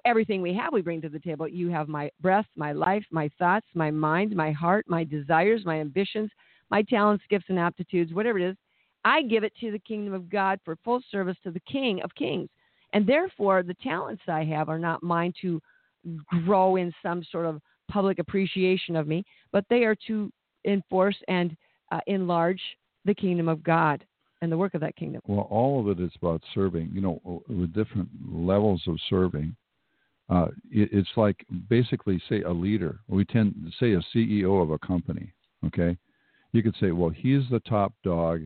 [0.05, 1.47] everything we have, we bring to the table.
[1.47, 5.79] You have my breath, my life, my thoughts, my mind, my heart, my desires, my
[5.79, 6.31] ambitions,
[6.69, 8.57] my talents, gifts, and aptitudes, whatever it is.
[9.05, 12.13] I give it to the kingdom of God for full service to the King of
[12.15, 12.49] Kings.
[12.93, 15.61] And therefore, the talents I have are not mine to
[16.45, 20.31] grow in some sort of public appreciation of me, but they are to
[20.65, 21.55] enforce and
[21.91, 22.61] uh, enlarge
[23.05, 24.05] the kingdom of God
[24.41, 25.21] and the work of that kingdom.
[25.27, 26.91] Well, all of it is about serving.
[26.93, 29.55] You know, with different levels of serving.
[30.29, 32.99] Uh, it, it's like basically, say, a leader.
[33.07, 35.33] We tend to say a CEO of a company.
[35.65, 35.97] Okay,
[36.51, 38.45] you could say, well, he's the top dog.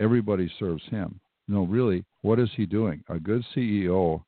[0.00, 1.20] Everybody serves him.
[1.48, 3.02] No, really, what is he doing?
[3.08, 4.22] A good CEO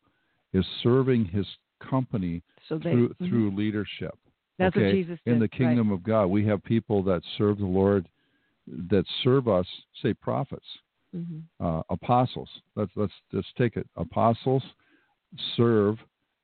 [0.53, 1.47] is serving his
[1.79, 3.29] company so they, through mm-hmm.
[3.29, 4.17] through leadership.
[4.59, 4.87] That's okay?
[4.87, 5.35] what Jesus did.
[5.35, 5.95] In the kingdom right.
[5.95, 8.09] of God, we have people that serve the Lord,
[8.91, 9.67] that serve us,
[10.03, 10.67] say prophets,
[11.15, 11.65] mm-hmm.
[11.65, 12.49] uh, apostles.
[12.77, 13.87] Let's let's just take it.
[13.97, 14.63] Apostles
[15.57, 15.97] serve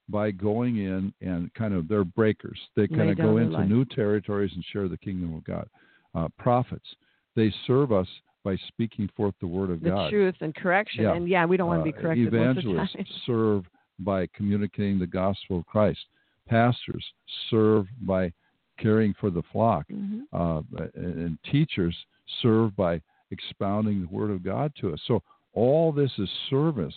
[0.08, 2.58] by going in and kind of they're breakers.
[2.76, 3.68] They Lay kind of go into life.
[3.68, 5.68] new territories and share the kingdom of God.
[6.14, 6.86] Uh, prophets,
[7.34, 8.08] they serve us
[8.44, 9.90] by speaking forth the word of God.
[9.90, 10.10] the God.
[10.10, 11.04] truth and correction.
[11.04, 11.14] Yeah.
[11.14, 13.64] And yeah, we don't want to be Uh, corrected the evangelists serve
[13.98, 16.00] by communicating the gospel of Christ.
[16.46, 17.04] Pastors
[17.48, 18.32] serve by
[18.78, 19.86] caring for the flock.
[19.88, 20.22] Mhm.
[20.32, 20.62] Uh,
[20.94, 21.96] and teachers
[22.42, 25.00] serve by expounding the word of God to us.
[25.06, 26.94] So all this is service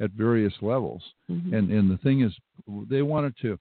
[0.00, 1.02] at various levels.
[1.30, 1.52] Mhm.
[1.52, 2.36] And and the thing is,
[2.88, 3.58] they wanted to.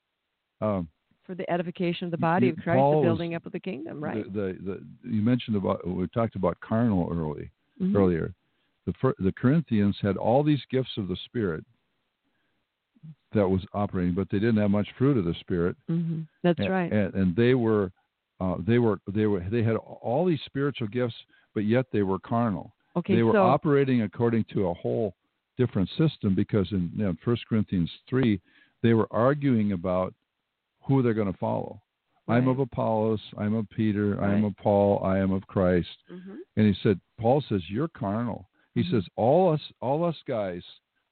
[0.61, 0.87] Um,
[1.23, 4.03] for the edification of the body of Christ, Paul the building up of the kingdom,
[4.03, 4.23] right?
[4.33, 7.95] The, the, the you mentioned about we talked about carnal early Mhm.
[7.95, 8.33] earlier.
[8.85, 11.63] The the Corinthians had all these gifts of the Spirit
[13.33, 15.77] that was operating, but they didn't have much fruit of the Spirit.
[15.89, 16.27] Mhm.
[16.43, 16.91] That's and, right.
[16.91, 17.91] And, and they were
[18.41, 21.15] uh, they were they were they had all these spiritual gifts,
[21.53, 22.73] but yet they were carnal.
[22.95, 25.13] okay, they were so operating according to a whole
[25.57, 28.39] different system because in you know, 1 Corinthians 3,
[28.83, 30.13] they were arguing about
[30.85, 31.79] who they're going to follow.
[32.27, 35.97] I'm of Apollos, I'm of Peter, I'm of Paul, I am of Christ.
[36.09, 36.37] Mhm.
[36.55, 38.47] And he said, Paul says, You're carnal.
[38.73, 38.91] He Mhm.
[38.91, 40.63] says, All us all us guys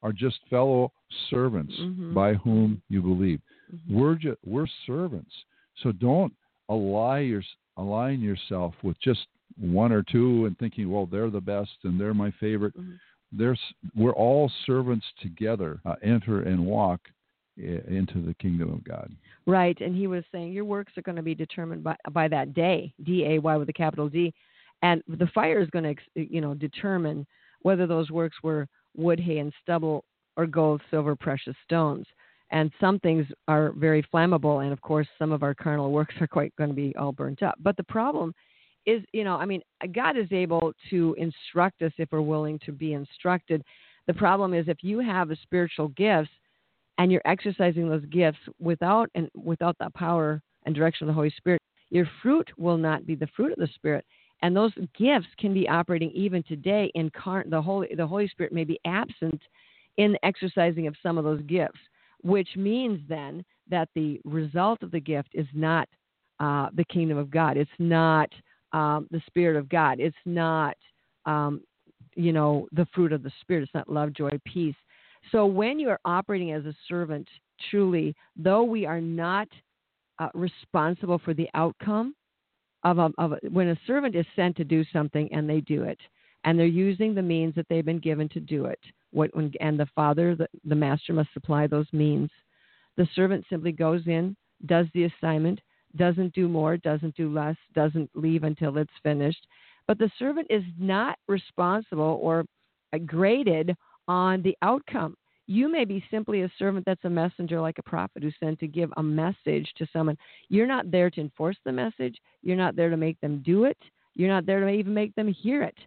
[0.01, 0.91] are just fellow
[1.29, 2.13] servants Mhm.
[2.13, 3.41] by whom you believe.
[3.73, 3.95] Mhm.
[3.97, 5.33] We're just we're servants.
[5.81, 6.33] So don't
[6.69, 7.43] ally your,
[7.77, 9.27] align yourself with just
[9.59, 12.77] one or two and thinking, well, they're the best and they're my favorite.
[12.77, 12.99] Mhm.
[13.31, 13.59] There's
[13.95, 15.79] we're all servants together.
[15.85, 17.01] Uh, enter and walk
[17.57, 19.11] into the kingdom of God.
[19.45, 22.53] Right, and he was saying your works are going to be determined by by that
[22.53, 24.33] day, D A Y with a capital D,
[24.81, 27.27] and the fire is going to you know determine
[27.61, 30.05] whether those works were wood, hay, and stubble,
[30.37, 32.05] or gold, silver, precious stones.
[32.51, 36.27] And some things are very flammable, and of course, some of our carnal works are
[36.27, 37.55] quite going to be all burnt up.
[37.59, 38.33] But the problem
[38.85, 39.61] is, you know, I mean,
[39.93, 43.63] God is able to instruct us if we're willing to be instructed.
[44.07, 46.31] The problem is if you have spiritual gifts
[46.97, 51.33] and you're exercising those gifts without and without the power and direction of the Holy
[51.37, 54.05] Spirit, your fruit will not be the fruit of the Spirit.
[54.41, 58.53] And those gifts can be operating even today in car- the Holy the Holy Spirit
[58.53, 59.41] may be absent
[59.97, 61.79] in exercising of some of those gifts,
[62.21, 65.87] which means then that the result of the gift is not
[66.39, 67.57] uh, the kingdom of God.
[67.57, 68.29] It's not
[68.71, 69.99] um, the Spirit of God.
[69.99, 70.75] It's not
[71.25, 71.61] um,
[72.15, 73.63] you know the fruit of the Spirit.
[73.63, 74.75] It's not love, joy, peace.
[75.31, 77.27] So when you are operating as a servant,
[77.69, 79.47] truly, though we are not
[80.19, 82.15] uh, responsible for the outcome
[82.83, 85.83] of, a, of a, when a servant is sent to do something and they do
[85.83, 85.99] it,
[86.45, 88.79] and they're using the means that they've been given to do it,
[89.11, 92.29] what, when, and the father, the, the master, must supply those means.
[92.97, 95.59] The servant simply goes in, does the assignment,
[95.95, 99.47] doesn't do more, doesn't do less, doesn't leave until it's finished.
[99.87, 102.45] But the servant is not responsible or
[103.05, 103.75] graded
[104.07, 105.15] on the outcome.
[105.47, 108.67] You may be simply a servant that's a messenger, like a prophet who's sent to
[108.67, 110.15] give a message to someone.
[110.49, 112.17] You're not there to enforce the message.
[112.43, 113.77] You're not there to make them do it.
[114.13, 115.77] You're not there to even make them hear it.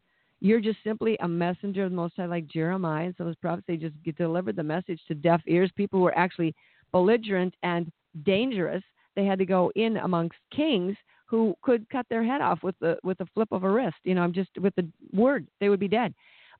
[0.42, 3.40] You're just simply a messenger of the Most High, like Jeremiah and some of those
[3.40, 3.64] prophets.
[3.68, 5.70] They just get delivered the message to deaf ears.
[5.76, 6.52] People were actually
[6.90, 7.92] belligerent and
[8.24, 8.82] dangerous.
[9.14, 12.98] They had to go in amongst kings who could cut their head off with the
[13.04, 13.98] with the flip of a wrist.
[14.02, 16.12] You know, I'm just with the word, they would be dead.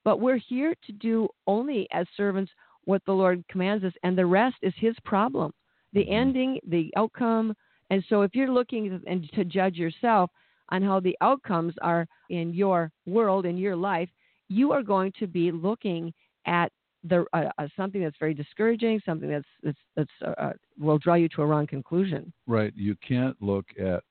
[0.05, 2.53] But we're here to do only as servants
[2.85, 5.51] what the Lord commands us, and the rest is His problem.
[5.91, 6.13] The mm-hmm.
[6.13, 7.53] ending, the outcome.
[7.89, 10.31] And so, if you're looking and to judge yourself
[10.73, 14.09] on how the outcomes are in your world, in your life,
[14.49, 16.11] you are going to be looking
[16.45, 16.71] at
[17.03, 21.13] the uh, uh, something that's very discouraging, something that's that's, that's uh, uh, will draw
[21.13, 22.33] you to a wrong conclusion.
[22.47, 22.73] Right.
[22.75, 24.03] You can't look at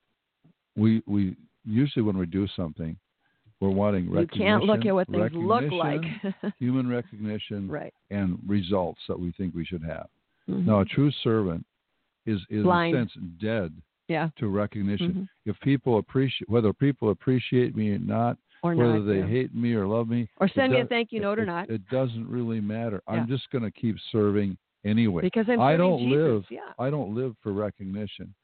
[0.77, 2.97] we we usually when we do something,
[3.61, 4.41] we're wanting recognition.
[4.41, 6.03] You can't look at what things look like.
[6.59, 7.93] human recognition, right.
[8.11, 10.07] and results that we think we should have.
[10.49, 10.67] Mhm.
[10.67, 11.65] Now, a true servant
[12.27, 12.95] is, is Blind.
[12.95, 13.73] in a sense dead
[14.09, 14.29] yeah.
[14.37, 15.13] to recognition.
[15.13, 15.29] Mhm.
[15.47, 19.07] If people appreciate whether people appreciate me or not, Or whether not.
[19.07, 19.27] they yeah.
[19.27, 21.71] hate me or love me, or it send me a thank you note or not.
[21.71, 23.03] It doesn't really matter.
[23.09, 23.15] Yeah.
[23.15, 25.23] I'm just going to keep serving anyway.
[25.23, 26.17] because I'm I don't Jesus.
[26.17, 26.73] live- Yeah.
[26.79, 28.35] I don't live for recognition.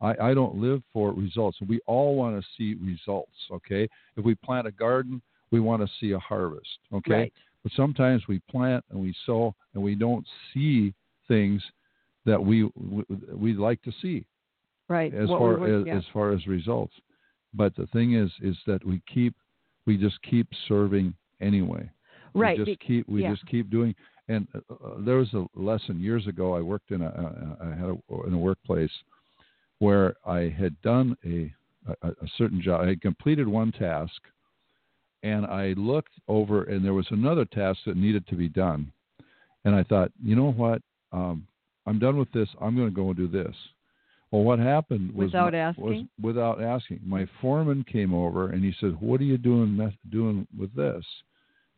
[0.00, 1.58] I, I don't live for results.
[1.62, 3.88] We all want to see results, okay?
[4.16, 7.14] If we plant a garden, we want to see a harvest, okay?
[7.14, 7.32] Right.
[7.62, 10.92] But sometimes we plant and we sow and we don't see
[11.28, 11.62] things
[12.26, 14.26] that we we, we like to see
[14.88, 15.14] Right.
[15.14, 15.96] as What we far as, yeah.
[15.96, 16.92] as far as results.
[17.54, 19.34] But the thing is is that we keep
[19.86, 21.88] we just keep serving anyway.
[22.34, 22.58] right.
[22.58, 23.30] We be- just keep we yeah.
[23.30, 23.94] just keep doing.
[24.28, 26.54] And uh, uh, there was a lesson years ago.
[26.54, 28.90] I worked in a, a I had a, in a workplace
[29.78, 31.52] where I had done a,
[32.02, 32.82] a a certain job.
[32.82, 34.20] I had completed one task,
[35.22, 38.90] and I looked over, and there was another task that needed to be done.
[39.64, 40.82] And I thought, you know what?
[41.12, 41.46] Um,
[41.86, 42.48] I'm done with this.
[42.60, 43.54] I'm going to go and do this.
[44.34, 45.84] Well, what happened was Without my- asking?
[45.84, 47.00] was without asking.
[47.04, 51.04] My foreman came over and he said, "What are you doing doing with this?"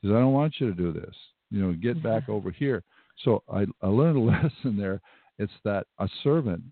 [0.00, 1.14] He said, "I don't want you to do this.
[1.50, 2.82] You know, get back over here."
[3.24, 5.02] So I, I learned a lesson there.
[5.38, 6.62] It's that a servant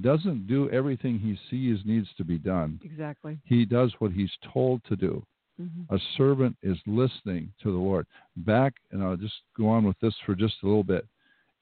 [0.00, 2.78] doesn't do everything he sees needs to be done.
[2.84, 3.36] Exactly.
[3.44, 5.20] He does what he's told to do.
[5.56, 8.06] hmm A servant is listening to the Lord.
[8.36, 11.08] Back, and I'll just go on with this for just a little bit.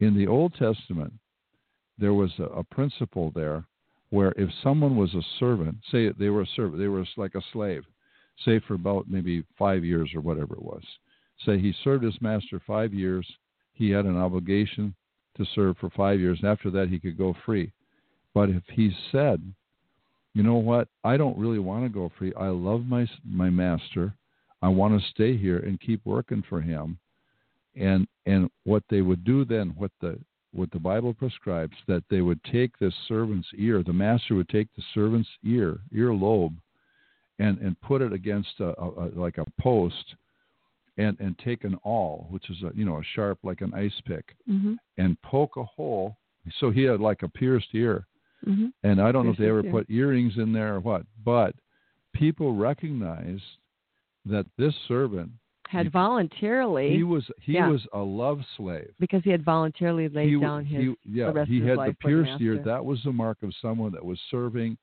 [0.01, 1.15] In the Old Testament,
[1.99, 3.65] there was a, a principle there
[4.11, 7.43] where if someone was a servant, say they were a servant, they were like a
[7.53, 7.83] slave,
[8.45, 10.83] say for about maybe five years or whatever it was.
[11.47, 13.27] Say he served his master five years,
[13.73, 14.95] he had an obligation
[15.37, 17.73] to serve for five years, and after that he could go free.
[18.35, 19.41] But if he said,
[20.35, 22.33] you know what, I don't really want to go free.
[22.35, 24.15] I love my my master.
[24.63, 26.99] I want to stay here and keep working for him.
[27.77, 30.19] And and what they would do then, what the
[30.53, 34.69] what the Bible prescribes, that they would take this servant's ear, the master would take
[34.77, 36.55] the servant's ear, earlobe,
[37.39, 40.15] and and put it against a, a, like a post,
[40.99, 44.01] and and take an awl, which is a you know a sharp like an ice
[44.05, 46.17] pick, hmm and poke a hole.
[46.59, 48.07] So he had like a pierced ear,
[48.45, 49.71] hmm and I don't know if they ever ear.
[49.71, 51.55] put earrings in there or what, but
[52.13, 53.43] people recognized
[54.27, 55.31] that this servant
[55.73, 57.69] Had voluntarily he was he Yeah.
[57.69, 58.93] was a love slave.
[59.01, 62.09] because he had voluntarily laid he, down his he, yeah, he had life the for
[62.11, 62.59] the pierced ear.
[62.59, 64.77] That was the mark of someone that was serving,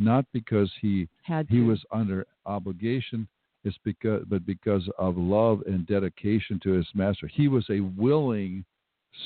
[0.00, 1.66] not because he had he to.
[1.66, 3.28] was under obligation.
[3.62, 7.28] It's because but because of love and dedication to his master.
[7.28, 8.64] He was a willing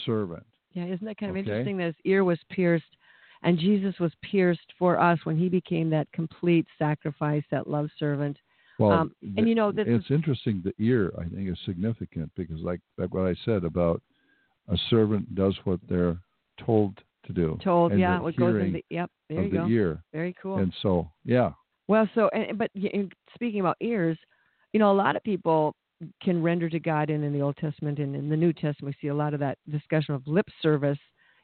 [0.05, 0.45] servant.
[0.73, 1.49] Yeah, isn't that kind of Okay.
[1.49, 2.95] interesting that his ear was pierced
[3.43, 8.39] and Jesus was pierced for us when he became that complete sacrifice, that love servant.
[8.79, 10.61] Well, Um, and the- you know, this it's interesting.
[10.63, 14.03] The ear, I think, is significant because, like, like what I said about
[14.69, 16.19] a servant does what they're
[16.59, 17.59] told to do.
[17.63, 19.67] Told, and yeah, what goes in the yep, there you the go.
[19.69, 20.03] ear.
[20.13, 20.59] Very cool.
[20.59, 21.53] And so, yeah,
[21.89, 22.71] Well, so and but
[23.35, 24.19] speaking about ears,
[24.73, 25.75] you know, a lot of people
[26.23, 29.09] can render to God, and in the Old Testament and in the New Testament, we
[29.09, 30.99] see a lot of that discussion of lip service.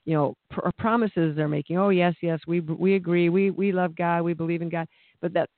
[0.05, 1.79] You know, pr- promises they're making.
[1.79, 4.89] Oh, yes, yes, we we agree, we we love God, we believe in God,
[5.21, 5.49] but that at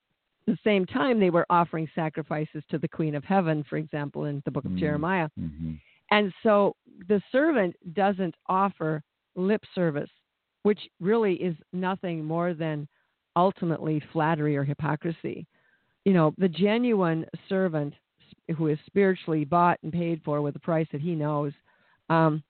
[0.46, 4.42] the same time they were offering sacrifices to the Queen of Heaven, for example, in
[4.44, 4.78] the book of Mm.
[4.78, 5.28] Jeremiah.
[5.38, 5.74] hmm
[6.11, 6.76] And so
[7.09, 9.02] the servant doesn't offer
[9.37, 10.11] lip service,
[10.62, 12.87] which really is nothing more than
[13.37, 15.46] ultimately flattery or hypocrisy.
[16.04, 17.94] You know, the genuine servant
[18.57, 21.52] who is spiritually bought and paid for with a price that he knows
[22.11, 22.42] um,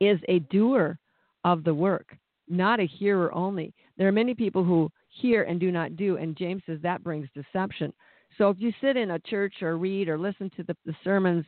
[0.00, 0.98] is a doer
[1.44, 2.16] of the work,
[2.48, 3.72] not a hearer only.
[3.96, 7.28] There are many people who hear and do not do, and James says that brings
[7.34, 7.92] deception.
[8.36, 11.44] So if you sit in a church or read or listen to the, the sermons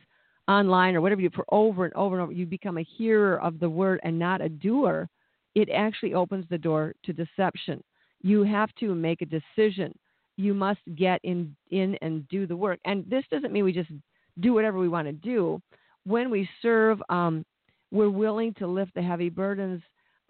[0.47, 3.59] online or whatever you for over and over and over, you become a hearer of
[3.59, 5.07] the word and not a doer.
[5.55, 7.83] It actually opens the door to deception.
[8.21, 9.97] You have to make a decision.
[10.37, 12.79] You must get in in and do the work.
[12.85, 13.91] And this doesn't mean we just
[14.39, 15.61] do whatever we want to do.
[16.05, 17.45] When we serve, um,
[17.91, 19.81] we're willing to lift the heavy burdens,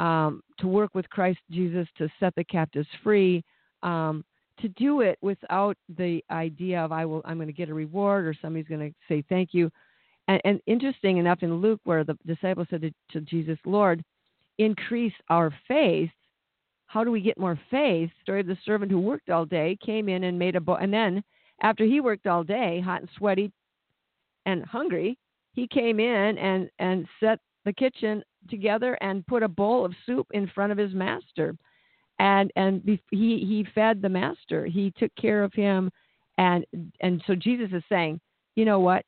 [0.02, 3.44] um, to work with Christ Jesus to set the captives free,
[3.84, 4.26] um,
[4.60, 8.26] to do it without the idea of I will I'm going to get a reward
[8.26, 9.72] or somebody's going to say thank you.
[10.28, 14.04] And, and interesting enough in Luke, where the disciples said to, to Jesus, Lord,
[14.58, 16.10] increase our faith.
[16.88, 18.10] How do we get more faith?
[18.24, 20.92] Story of the servant who worked all day came in and made a bowl, and
[20.92, 21.24] then
[21.62, 23.52] after he worked all day, hot and sweaty
[24.48, 25.18] and hungry,
[25.54, 30.28] he came in and and set the kitchen together and put a bowl of soup
[30.32, 31.56] in front of his master,
[32.20, 34.66] and and he he fed the master.
[34.66, 35.92] He took care of him,
[36.38, 36.66] and
[37.02, 38.20] and so Jesus is saying,
[38.56, 39.06] you know what?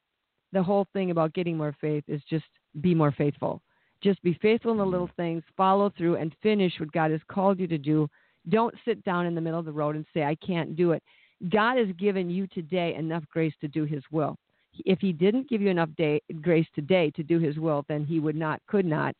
[0.51, 2.45] The whole thing about getting more faith is just
[2.81, 3.61] be more faithful.
[4.01, 7.59] Just be faithful in the little things, follow through, and finish what God has called
[7.59, 8.09] you to do.
[8.49, 11.01] Don't sit down in the middle of the road and say, I can't do it.
[11.49, 14.35] God has given you today enough grace to do His will.
[14.85, 18.19] If He didn't give you enough day, grace today to do His will, then He
[18.19, 19.15] would not, could not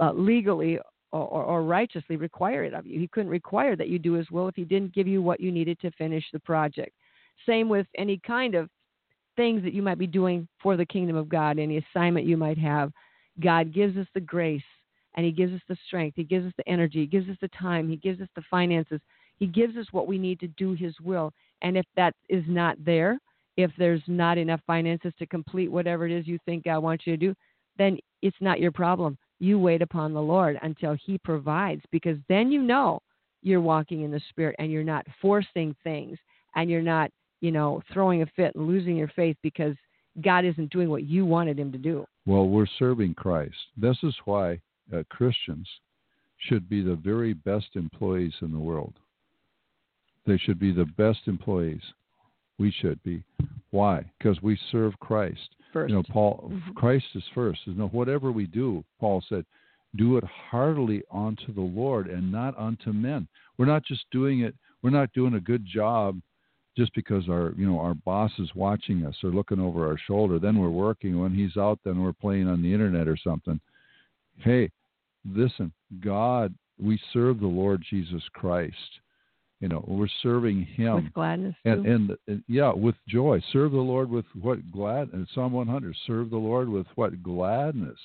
[0.00, 0.78] uh, legally
[1.12, 2.98] or, or, or righteously require it of you.
[2.98, 5.50] He couldn't require that you do His will if He didn't give you what you
[5.52, 6.92] needed to finish the project.
[7.46, 8.68] Same with any kind of
[9.36, 12.58] things that you might be doing for the kingdom of God, any assignment you might
[12.58, 12.90] have.
[13.40, 14.62] God gives us the grace
[15.14, 16.16] and He gives us the strength.
[16.16, 17.00] He gives us the energy.
[17.00, 17.88] He gives us the time.
[17.88, 19.00] He gives us the finances.
[19.38, 21.32] He gives us what we need to do His will.
[21.62, 23.18] And if that is not there,
[23.56, 27.14] if there's not enough finances to complete whatever it is you think God wants you
[27.14, 27.34] to do,
[27.78, 29.16] then it's not your problem.
[29.38, 33.00] You wait upon the Lord until He provides because then you know
[33.42, 36.18] you're walking in the Spirit and you're not forcing things
[36.54, 37.10] and you're not,
[37.40, 39.76] you know, throwing a fit and losing your faith because
[40.22, 42.06] God isn't doing what you wanted Him to do.
[42.26, 43.54] Well, we're serving Christ.
[43.76, 44.60] This is why
[44.94, 45.68] uh, Christians
[46.48, 48.94] should be the very best employees in the world.
[50.26, 51.82] They should be the best employees.
[52.58, 53.22] We should be.
[53.70, 54.10] Why?
[54.18, 55.54] Because we serve Christ.
[55.76, 55.90] First.
[55.90, 57.60] You know, Paul, Christ is first.
[57.66, 59.44] You know, whatever we do, Paul said,
[59.96, 63.28] do it heartily unto the Lord and not unto men.
[63.58, 64.54] We're not just doing it.
[64.82, 66.18] We're not doing a good job
[66.78, 70.38] just because our you know our boss is watching us or looking over our shoulder.
[70.38, 71.20] Then we're working.
[71.20, 73.60] When he's out, then we're playing on the internet or something.
[74.38, 74.70] Hey,
[75.30, 79.00] listen, God, we serve the Lord Jesus Christ.
[79.60, 81.54] You know, we're serving Him with gladness.
[81.64, 83.42] and, and and yeah, with joy.
[83.52, 85.12] Serve the Lord with what glad.
[85.12, 85.96] And Psalm 100.
[86.06, 87.98] Serve the Lord with what gladness.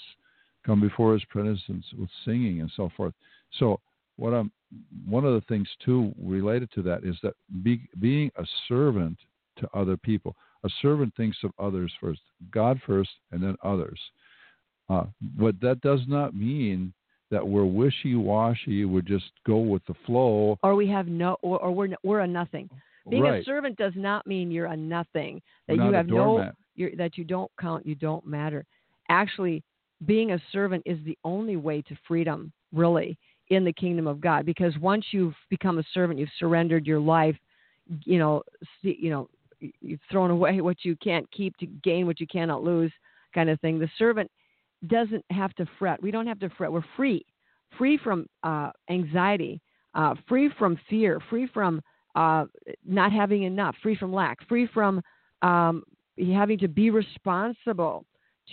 [0.66, 3.14] Come before His presence with singing and so forth.
[3.60, 3.82] So
[4.16, 4.52] what I'm
[5.06, 7.34] one of the things too related to that is that
[7.64, 9.18] be, being a servant
[9.58, 10.36] to other people.
[10.64, 12.22] A servant thinks of others first,
[12.52, 14.00] God first, and then others.
[14.90, 15.06] Uh,
[15.38, 16.94] but that does not mean
[17.32, 18.86] that we're wishy-washy.
[18.86, 20.60] We just go with the flow.
[20.62, 22.70] or we have no, or, or we're we're a nothing.
[23.10, 23.42] Being right.
[23.42, 25.42] a servant does not mean you're a nothing.
[25.68, 28.66] That you not a have no, you're, that you don't count, you don't matter.
[29.10, 29.64] Actually,
[30.06, 33.18] being a servant is the only way to freedom, really,
[33.50, 34.46] in the kingdom of God.
[34.46, 37.36] Because once you've become a servant, you've surrendered your life.
[38.06, 38.44] You know,
[38.82, 39.30] see, you know,
[39.60, 42.92] you've thrown away what you can't keep to gain what you cannot lose,
[43.34, 43.80] kind of thing.
[43.80, 44.30] The servant
[44.88, 46.02] doesn't have to fret.
[46.02, 46.72] We don't have to fret.
[46.72, 47.26] We're free,
[47.78, 49.62] free from uh, anxiety,
[49.94, 51.82] uh, free from fear, free from
[52.16, 52.46] uh,
[52.86, 55.02] not having enough, free from lack, free from
[55.42, 55.84] um,
[56.34, 58.06] having to be responsible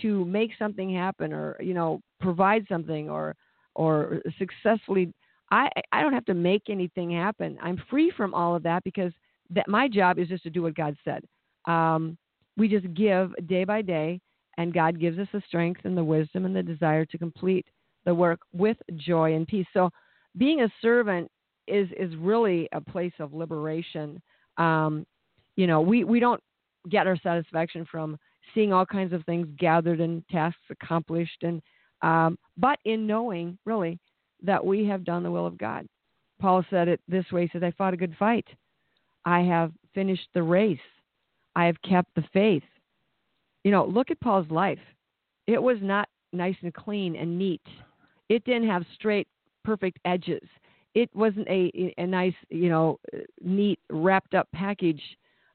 [0.03, 3.35] to make something happen or you know provide something or
[3.74, 5.12] or successfully.
[5.51, 7.59] I I don't have to make anything happen.
[7.62, 9.12] I'm free from all of that because
[9.51, 11.24] that my job is just to do what God said.
[11.64, 12.16] Um,
[12.57, 14.20] we just give day by day,
[14.59, 17.65] and God gives us the strength and the wisdom and the desire to complete
[18.05, 19.67] the work with joy and peace.
[19.73, 19.89] So,
[20.37, 21.31] being a servant
[21.67, 24.21] is is really a place of liberation.
[24.59, 25.07] Um,
[25.57, 26.43] you know, we we don't
[26.91, 28.19] get our satisfaction from
[28.55, 31.63] seeing all kinds of things gathered and tasks accomplished, and
[32.03, 33.99] um, but in knowing really
[34.43, 35.87] that we have done the will of God.
[36.41, 38.47] Paul said it this way: He says, "I fought a good fight.
[39.25, 40.79] I have finished the race.
[41.55, 42.63] I have kept the faith."
[43.69, 44.79] You know, look at Paul's life.
[45.47, 47.61] It was not nice and clean and neat.
[48.31, 49.29] It didn't have straight,
[49.62, 50.49] perfect edges.
[50.95, 52.99] It wasn't a a nice, you know,
[53.43, 55.03] neat wrapped up package,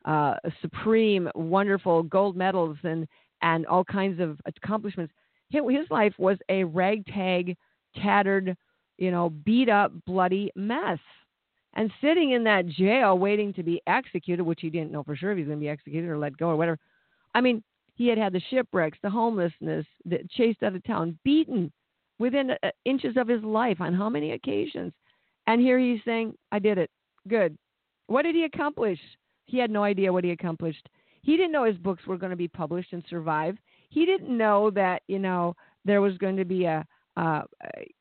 [0.05, 3.07] uh, supreme, wonderful gold medals and
[3.41, 5.11] and all kinds of accomplishments.
[5.49, 7.57] His life was a ragtag,
[7.95, 8.55] tattered,
[8.99, 10.99] you know, beat up, bloody mess.
[11.74, 15.32] And sitting in that jail waiting to be executed, which he didn't know for sure
[15.32, 16.78] if he was going to be executed or let go or whatever.
[17.34, 17.64] I mean,
[17.95, 21.71] he had had the shipwrecks, the homelessness, the chased out of town, beaten
[22.19, 24.93] within uh, inches of his life on how many occasions?
[25.47, 26.89] And here he's saying, I did it.
[27.27, 27.57] Good.
[28.07, 28.99] What did he accomplish?
[29.45, 30.87] He had no idea what he accomplished.
[31.21, 33.57] He didn't know his books were going to be published and survive.
[33.89, 36.85] He didn't know that, you know, there was going to be a,
[37.17, 37.91] uh, a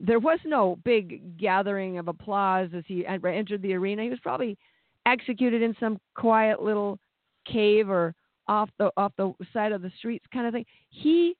[0.00, 4.02] there was no big gathering of applause as he entered the arena.
[4.02, 4.58] He was probably
[5.06, 6.98] executed in some quiet little
[7.46, 8.14] cave or
[8.48, 10.66] off the off the side of the streets kind of thing.
[10.90, 11.36] He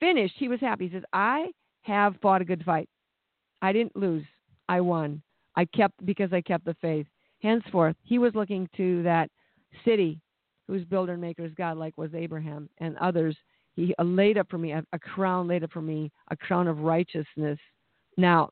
[0.00, 0.34] finished.
[0.36, 0.88] He was happy.
[0.88, 1.50] He says, "I
[1.82, 2.88] have fought a good fight.
[3.60, 4.24] I didn't lose.
[4.68, 5.22] I won.
[5.56, 7.06] I kept because I kept the faith."
[7.40, 9.28] Henceforth, he was looking to that
[9.84, 10.20] city
[10.68, 13.36] whose builder and maker is God, like was Abraham and others.
[13.74, 16.80] He laid up for me a, a crown, laid up for me a crown of
[16.80, 17.58] righteousness.
[18.16, 18.50] Now,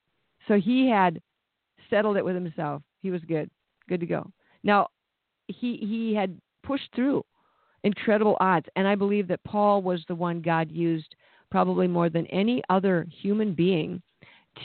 [0.48, 1.20] so he had
[1.88, 2.82] settled it with himself.
[3.00, 3.50] He was good,
[3.88, 4.30] good to go.
[4.64, 4.88] Now,
[5.46, 7.24] he he had pushed through
[7.84, 11.14] incredible odds, and I believe that Paul was the one God used
[11.50, 14.02] probably more than any other human being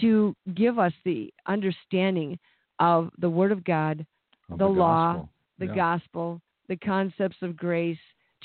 [0.01, 2.37] to give us the understanding
[2.79, 4.05] of the Word of God,
[4.51, 5.29] Of the law, gospel.
[5.59, 5.75] the Yeah.
[5.75, 7.99] gospel, the concepts of grace,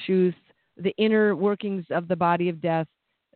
[0.06, 0.36] truth,
[0.76, 2.86] the inner workings of the body of death,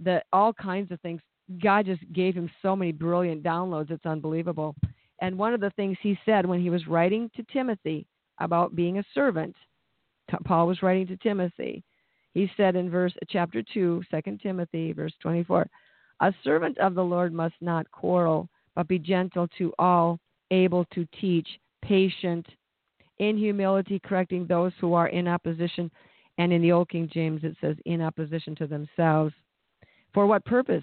[0.01, 1.21] the all kinds of things.
[1.59, 3.91] God just gave him so many brilliant downloads.
[3.91, 4.75] It's unbelievable.
[5.21, 8.07] And one of the things he said when he was writing to Timothy
[8.39, 9.55] about being a servant,
[10.45, 11.83] Paul was writing to Timothy.
[12.33, 15.67] He said in verse chapter 2, 2 Timothy, verse 24,
[16.21, 20.19] a servant of the Lord must not quarrel, but be gentle to all,
[20.51, 21.49] able to teach,
[21.83, 22.47] patient,
[23.19, 25.91] in humility, correcting those who are in opposition.
[26.39, 29.33] And in the Old King James, it says, in opposition to themselves.
[30.13, 30.83] For what purpose?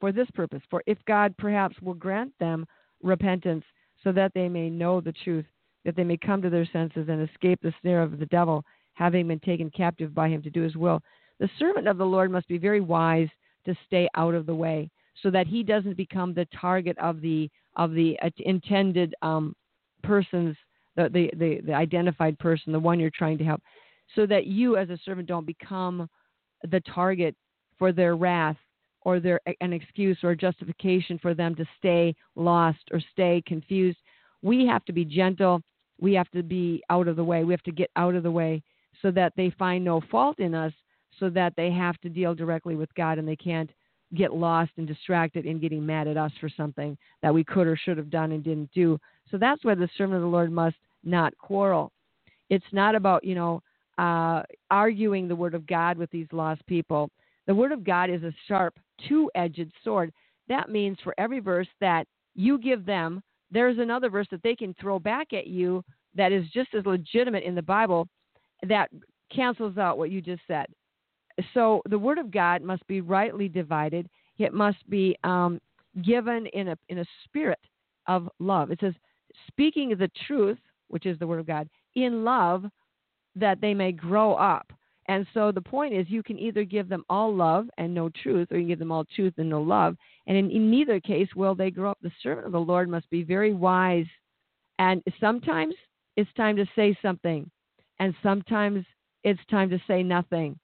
[0.00, 0.62] For this purpose.
[0.70, 2.66] For if God perhaps will grant them
[3.02, 3.64] repentance,
[4.02, 5.44] so that they may know the truth,
[5.84, 8.64] that they may come to their senses and escape the snare of the devil,
[8.94, 11.00] having been taken captive by him to do his will.
[11.38, 13.28] The servant of the Lord must be very wise
[13.64, 14.90] to stay out of the way.
[15.22, 19.54] so that he doesn't become the target of the of the intended um,
[20.02, 20.56] person's
[20.96, 23.62] the, the the the identified person, the one you're trying to help,
[24.14, 26.08] so that you as a servant don't become
[26.70, 27.34] the target
[27.78, 28.56] for their wrath
[29.02, 33.98] or their an excuse or justification for them to stay lost or stay confused.
[34.42, 35.62] We have to be gentle.
[36.00, 37.44] We have to be out of the way.
[37.44, 38.62] We have to get out of the way
[39.02, 40.72] so that they find no fault in us,
[41.18, 43.70] so that they have to deal directly with God and they can't
[44.14, 47.76] get lost and distracted in getting mad at us for something that we could or
[47.76, 48.98] should have done and didn't do.
[49.30, 51.92] So that's why the servant of the Lord must not quarrel.
[52.48, 53.62] It's not about, you know,
[53.98, 57.10] uh, arguing the word of God with these lost people.
[57.46, 58.78] The word of God is a sharp,
[59.08, 60.12] two edged sword.
[60.48, 64.74] That means for every verse that you give them, there's another verse that they can
[64.80, 65.82] throw back at you
[66.14, 68.08] that is just as legitimate in the Bible
[68.68, 68.90] that
[69.34, 70.66] cancels out what you just said.
[71.54, 74.08] So the word of God must be rightly divided.
[74.38, 75.60] It must be um,
[76.02, 77.58] given in a in a spirit
[78.06, 78.70] of love.
[78.70, 78.94] It says,
[79.46, 82.64] speaking the truth, which is the word of God, in love,
[83.36, 84.72] that they may grow up.
[85.10, 88.52] And so the point is, you can either give them all love and no truth,
[88.52, 89.96] or you give them all truth and no love.
[90.28, 91.98] And in, in neither case will they grow up.
[92.00, 94.06] The servant of the Lord must be very wise.
[94.78, 95.74] And sometimes
[96.16, 97.50] it's time to say something,
[97.98, 98.86] and sometimes
[99.24, 100.56] it's time to say nothing.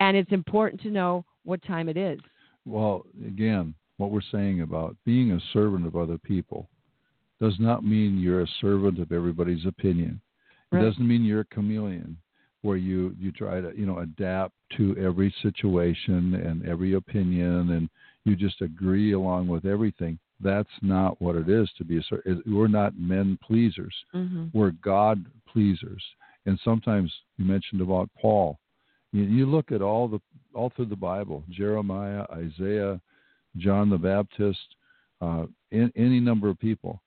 [0.00, 2.20] And it's important to know what time it is.
[2.66, 6.68] Well, again, what we're saying about being a servant of other people
[7.40, 10.20] does not mean you're a servant of everybody's opinion.
[10.72, 12.18] It doesn't mean you're a chameleon
[12.64, 17.88] where you you try to you know adapt to every situation and every opinion and
[18.24, 20.18] you just agree along with everything.
[20.40, 22.02] That's not what it is to be a.
[22.46, 23.94] We're not men pleasers.
[24.14, 24.46] Mm-hmm.
[24.52, 26.02] We're God pleasers.
[26.46, 28.58] And sometimes you mentioned about Paul.
[29.12, 30.20] You, you look at all the
[30.54, 33.00] all through the Bible, Jeremiah, Isaiah,
[33.58, 34.58] John the Baptist,
[35.20, 37.02] uh, in, any number of people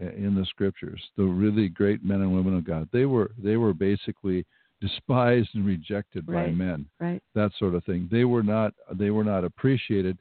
[0.00, 2.88] uh, in the scriptures, the really great men and women of God.
[2.92, 4.46] They were they were basically
[4.82, 6.86] despised and rejected by men.
[7.00, 7.22] Right.
[7.34, 8.08] That sort of thing.
[8.10, 10.18] They were not they were not appreciated.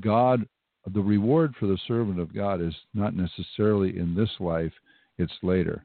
[0.00, 0.46] God,
[0.94, 4.72] the reward for the servant of God is not necessarily in this life;
[5.18, 5.84] it's later,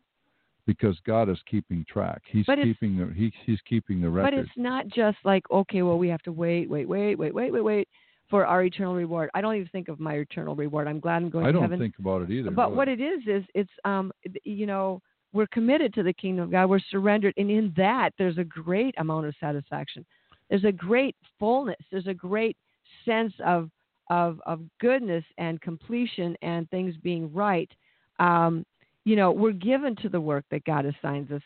[0.66, 2.22] because God is keeping track.
[2.26, 6.08] He's keeping the he, he's keeping the But it's not just like, okay, well, we
[6.08, 7.88] have to wait, wait, wait, wait, wait, wait, wait
[8.30, 9.30] for our eternal reward.
[9.34, 10.88] I don't even think of my eternal reward.
[10.88, 11.80] I'm glad I'm going I to don't heaven.
[11.80, 12.52] think about it either.
[12.52, 12.78] but really.
[12.78, 14.12] what it is is it's um
[14.44, 15.02] you know
[15.34, 16.70] we're committed to the kingdom of God.
[16.70, 20.06] We're surrendered, and in that there's a great amount of satisfaction.
[20.50, 21.80] There's a great fullness.
[21.92, 22.56] There's a great
[23.04, 23.70] sense of
[24.10, 27.72] of of goodness and completion and things being right.
[28.20, 28.66] Um,
[29.06, 31.42] you know, we're given to the work that God assigns us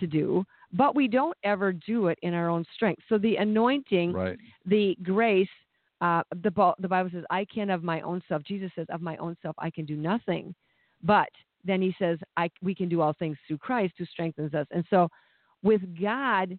[0.00, 3.02] to do, but we don't ever do it in our own strength.
[3.08, 4.38] So the anointing right.
[4.66, 5.48] the grace
[6.00, 9.16] uh, the, the bible says i can of my own self jesus says of my
[9.16, 10.54] own self i can do nothing
[11.02, 11.28] but
[11.64, 14.84] then he says I, we can do all things through christ who strengthens us and
[14.90, 15.08] so
[15.62, 16.58] with god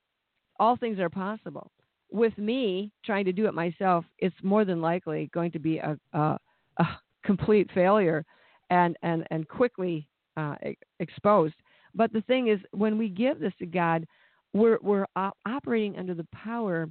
[0.59, 1.71] all things are possible
[2.11, 5.97] with me trying to do it myself it's more than likely going to be a,
[6.13, 6.37] a,
[6.77, 6.85] a
[7.23, 8.25] complete failure
[8.69, 10.55] and and and quickly uh,
[10.99, 11.55] exposed
[11.95, 14.05] but the thing is when we give this to god
[14.53, 16.89] we're we're op- operating under the power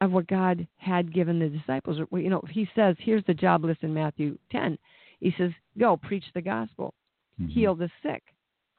[0.00, 1.98] of what God had given the disciples.
[2.12, 4.78] You know, He says, here's the job list in Matthew 10.
[5.20, 6.94] He says, go preach the gospel,
[7.40, 7.48] Mhm.
[7.48, 8.22] heal the sick,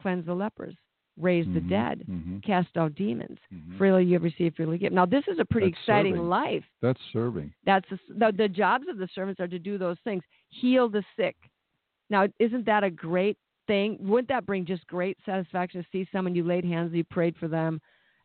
[0.02, 0.76] cleanse the lepers,
[1.18, 1.70] raise the Mhm.
[1.70, 2.44] dead, Mhm.
[2.44, 3.40] cast out demons.
[3.54, 3.78] Mhm.
[3.78, 4.94] Freely you have received, freely give.
[4.94, 6.30] Now, this is a pretty That's exciting serving.
[6.30, 6.66] life.
[6.82, 7.54] That's serving.
[7.64, 10.24] That's the, the, the jobs of the servants are to do those things.
[10.50, 11.36] Heal the sick.
[12.10, 13.38] Now, isn't that a great
[13.68, 13.98] thing?
[14.02, 17.48] Wouldn't that bring just great satisfaction to see someone you laid hands, you prayed for
[17.48, 17.80] them,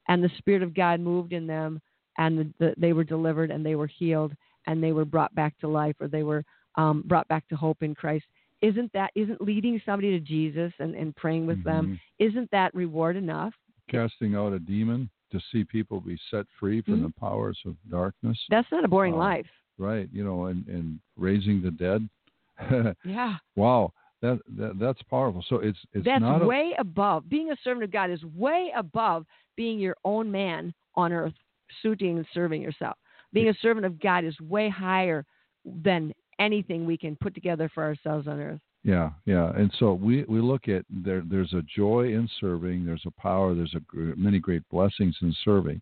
[0.08, 1.80] and the Spirit of God moved in them,
[2.18, 4.34] and the, the, they were delivered and they were healed
[4.66, 6.44] and they were brought back to life or they were
[6.76, 8.24] um, brought back to hope in Christ?
[8.66, 11.98] Isn't that isn't leading somebody to Jesus and, and praying with them?
[12.20, 12.26] Mhm.
[12.30, 13.54] Isn't that reward enough?
[13.88, 17.02] Casting out a demon to see people be set free from Mhm.
[17.06, 18.38] the powers of darkness.
[18.48, 19.20] That's not a boring Wow.
[19.20, 19.50] life.
[19.78, 20.08] Right.
[20.12, 22.08] You know, and, and raising the dead.
[23.04, 23.36] Yeah.
[23.54, 23.92] wow.
[24.22, 25.42] That, that that's powerful.
[25.48, 28.72] So it's it's That's not a, way above being a servant of God is way
[28.74, 31.34] above being your own man on earth,
[31.82, 32.96] suiting and serving yourself.
[33.32, 35.24] Being a servant of God is way higher
[35.64, 38.60] than anything we can put together for ourselves on earth.
[38.84, 41.22] Yeah, yeah, and so we we look at there.
[41.28, 42.84] There's a joy in serving.
[42.86, 43.54] There's a power.
[43.54, 45.80] There's a gr- many great blessings in serving.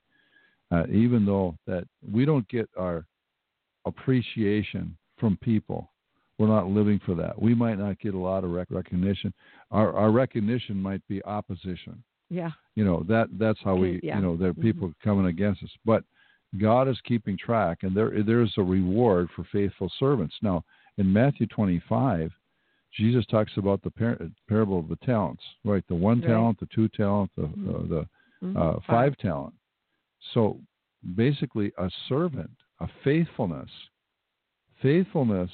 [0.71, 3.05] Uh, even though that we don't get our
[3.85, 5.91] appreciation from people,
[6.39, 7.41] we're not living for that.
[7.41, 9.33] We might not get a lot of rec- recognition.
[9.71, 12.03] Our our recognition might be opposition.
[12.31, 12.51] Yeah.
[12.75, 14.17] You know that that's how we Yeah.
[14.17, 14.63] you know there are Mhm.
[14.63, 15.71] people coming against us.
[15.85, 16.05] But
[16.59, 20.35] God is keeping track, and there there is a reward for faithful servants.
[20.43, 20.65] Now,
[20.99, 22.31] in Matthew 25,
[22.93, 25.85] Jesus talks about the par- parable of the talents, right?
[25.89, 26.29] The one Right.
[26.29, 27.69] talent, the two talent, the Mhm.
[27.75, 28.09] uh, the
[28.43, 28.57] Mhm.
[28.57, 29.55] uh, five talent.
[30.33, 30.61] So
[31.17, 32.51] basically, a servant,
[32.81, 33.71] a faithfulness,
[34.81, 35.51] faithfulness.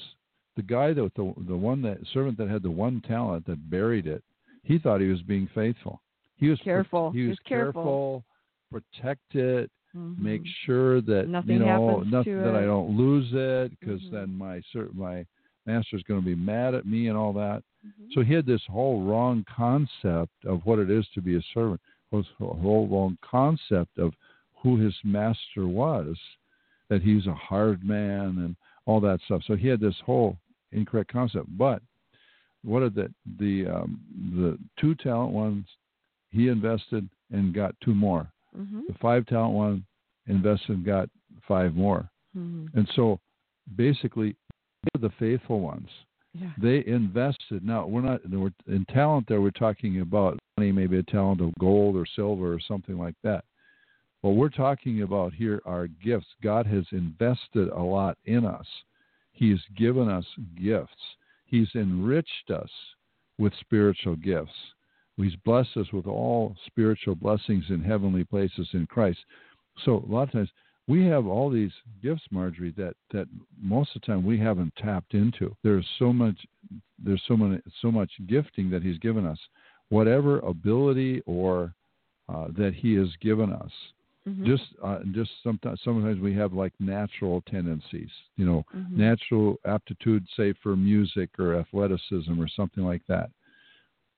[0.55, 4.05] The guy that the the one that servant that had the one talent that buried
[4.05, 4.23] it,
[4.63, 6.01] he thought he was being faithful.
[6.35, 7.11] He was Careful.
[7.11, 8.23] He He was was careful.
[8.69, 10.17] protect it, Mhm.
[10.17, 14.11] make sure that Nothing you know nothing that I don't lose it because Mhm.
[14.11, 14.61] then my
[14.93, 15.25] my
[15.65, 17.63] master's going to be mad at me and all that.
[17.85, 18.13] Mhm.
[18.13, 21.81] So he had this whole wrong concept of what it is to be a servant,
[22.11, 24.15] was a whole wrong concept of
[24.55, 26.17] who his master was,
[26.87, 29.43] that he's a hard man and all that stuff.
[29.43, 30.37] So he had this whole
[30.71, 31.47] incorrect concept.
[31.57, 31.81] But
[32.63, 34.01] what did the the um,
[34.35, 35.65] the two talent ones
[36.31, 38.31] he invested and got two more.
[38.57, 38.87] Mhm.
[38.87, 39.85] The five talent one
[40.27, 41.09] invested and got
[41.47, 42.09] five more.
[42.35, 42.73] Mhm.
[42.73, 43.19] And so
[43.75, 44.35] basically
[44.99, 45.89] the faithful ones
[46.33, 46.51] Yeah.
[46.57, 47.63] they invested.
[47.63, 49.27] Now we're not we're, in talent.
[49.27, 53.15] There we're talking about money, maybe a talent of gold or silver or something like
[53.23, 53.45] that.
[54.21, 56.27] What we're talking about here are gifts.
[56.41, 58.67] God has invested a lot in us.
[59.33, 60.25] He's given us
[60.55, 61.15] gifts.
[61.45, 62.71] He's enriched us
[63.37, 64.73] with spiritual gifts.
[65.17, 69.19] He's blessed us with all spiritual blessings in heavenly places in Christ.
[69.85, 70.49] So a lot of times
[70.87, 73.27] we have all these gifts, Marjorie, that, that
[73.61, 75.55] most of the time we haven't tapped into.
[75.63, 76.35] There's so much
[77.03, 79.39] there's so many so much gifting that he's given us.
[79.89, 81.73] Whatever ability or
[82.29, 83.71] uh, that he has given us.
[84.27, 84.45] Mhm.
[84.45, 88.97] Just uh, just sometimes sometimes we have like natural tendencies, you know, Mhm.
[88.97, 93.31] natural aptitude, say for music or athleticism or something like that.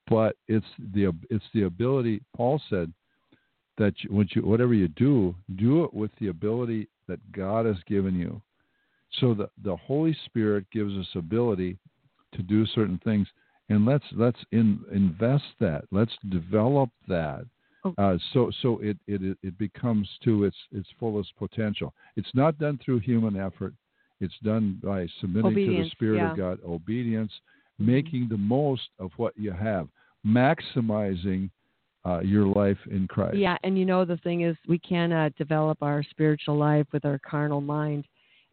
[0.10, 2.22] But it's the it's the ability.
[2.36, 2.92] Paul said
[3.78, 7.78] that you, what you, whatever you do, do it with the ability that God has
[7.88, 8.42] given you.
[9.20, 11.78] So the the Holy Spirit gives us ability
[12.34, 13.28] to do certain things,
[13.70, 15.86] and let's let's in, invest that.
[15.92, 17.46] Let's develop that.
[17.86, 17.94] Oh.
[17.98, 21.94] Uh, so so it, it it becomes to its its fullest potential.
[22.16, 23.74] It's not done through human effort.
[24.20, 26.32] It's done by submitting to the Spirit yeah.
[26.32, 27.32] of God, obedience.
[27.80, 29.88] Making the most of what you have,
[30.26, 31.50] maximizing
[32.06, 33.38] uh, your life in Christ.
[33.38, 37.20] Yeah, and you know the thing is, we cannot develop our spiritual life with our
[37.20, 38.06] carnal mind,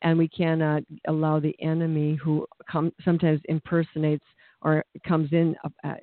[0.02, 4.24] and we cannot allow the enemy, who come, sometimes impersonates
[4.62, 5.94] or comes in uh, uh,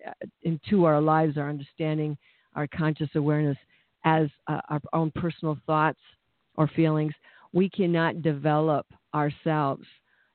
[0.43, 2.17] into our lives, our understanding,
[2.55, 3.57] our conscious awareness,
[4.03, 5.99] as uh, our own personal thoughts
[6.55, 7.13] or feelings.
[7.53, 9.85] We cannot develop ourselves.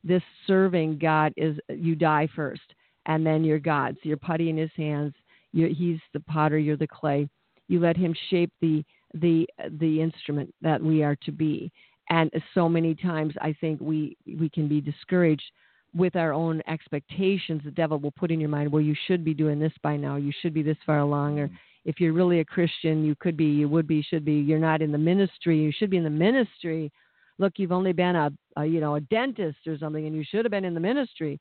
[0.04, 2.74] This serving God is you die first,
[3.06, 3.98] and then you're God's.
[4.02, 5.14] You're putty in His hands.
[5.52, 6.58] You're, he's the potter.
[6.58, 7.28] You're the clay.
[7.68, 8.84] You let Him shape the
[9.14, 9.46] the
[9.78, 11.70] the instrument that we are to be.
[12.10, 15.50] And so many times, I think we we can be discouraged
[15.94, 17.62] with our own expectations.
[17.64, 20.16] The devil will put in your mind, well, you should be doing this by now.
[20.16, 21.56] You should be this far along, or mm-hmm.
[21.84, 24.34] if you're really a Christian, you could be, you would be, should be.
[24.34, 25.58] You're not in the ministry.
[25.58, 26.90] You should be in the ministry.
[27.38, 30.44] Look, you've only been a, a you know a dentist or something, and you should
[30.44, 31.40] have been in the ministry.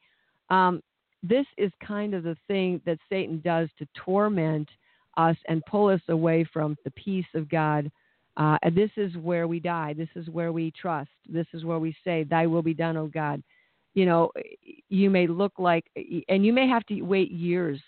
[0.49, 0.81] Um,
[1.23, 4.67] this is kind of the thing that Satan does to torment
[5.17, 7.91] us and pull us away from the peace of God.
[8.37, 9.93] Uh, and this is where we die.
[9.93, 11.11] This is where we trust.
[11.27, 13.43] This is where we say, "Thy will be done, O God."
[13.93, 14.31] You know,
[14.89, 15.85] you may look like,
[16.29, 17.79] and you may have to wait years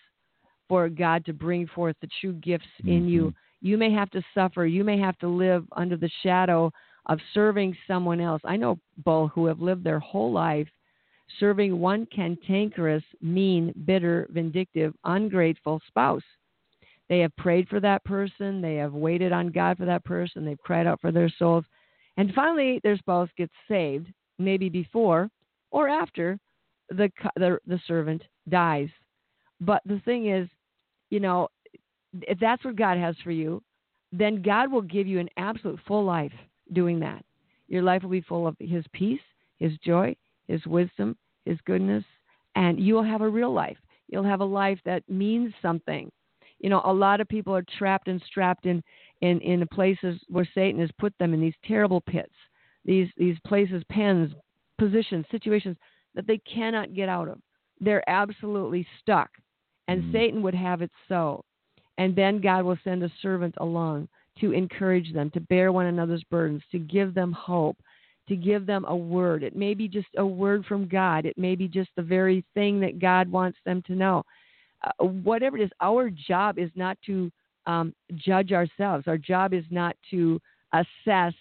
[0.68, 3.28] for God to bring forth the true gifts in you.
[3.28, 3.36] Mhm.
[3.62, 4.66] You may have to suffer.
[4.66, 6.72] You may have to live under the shadow
[7.08, 8.42] of serving someone else.
[8.46, 10.68] I know people who have lived their whole life
[11.40, 16.24] serving one cantankerous, mean, bitter, vindictive, ungrateful spouse.
[17.10, 18.62] They have prayed for that person.
[18.62, 20.46] They have waited on God for that person.
[20.46, 21.66] They've cried out for their souls.
[22.18, 25.30] And finally, their spouse gets saved, maybe before
[25.72, 26.40] or after
[26.90, 28.90] the, the, the servant dies.
[29.60, 30.48] But the thing is,
[31.10, 31.48] you know,
[32.22, 33.62] if that's what God has for you,
[34.12, 36.32] then God will give you an absolute full life
[36.74, 37.24] doing that.
[37.68, 39.22] Your life will be full of His peace,
[39.60, 40.16] His joy,
[40.48, 42.04] His wisdom, His goodness,
[42.56, 43.78] and you will have a real life.
[44.10, 46.12] You'll have a life that means something.
[46.60, 48.84] You know, a lot of people are trapped and strapped in,
[49.22, 52.34] in, in places where Satan has put them in these terrible pits,
[52.86, 54.32] these, these places, pens,
[54.78, 55.78] positions, situations
[56.16, 57.40] that they cannot get out of.
[57.82, 59.30] They're absolutely stuck.
[59.88, 60.12] And Mhm.
[60.12, 61.44] Satan would have it so.
[61.98, 64.08] And then God will send a servant along
[64.40, 67.78] to encourage them, to bear one another's burdens, to give them hope,
[68.28, 69.44] to give them a word.
[69.44, 72.80] It may be just a word from God, it may be just the very thing
[72.80, 74.24] that God wants them to know.
[74.84, 77.32] Uh, whatever it is, our job is not to
[77.66, 80.40] um, judge ourselves, our job is not to
[80.74, 81.34] assess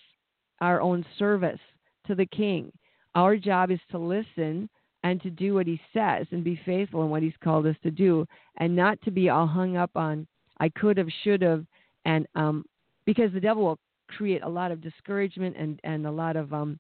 [0.61, 1.61] our own service
[2.07, 2.71] to the king.
[3.15, 4.69] Our job is to listen
[5.03, 7.91] and to do what he says and be faithful in what he's called us to
[7.91, 8.27] do
[8.59, 10.27] and not to be all hung up on
[10.63, 11.65] I could have, should have,
[12.05, 12.65] and um,
[13.05, 13.79] because the devil will
[14.09, 16.79] create a lot of discouragement and, and a lot of um,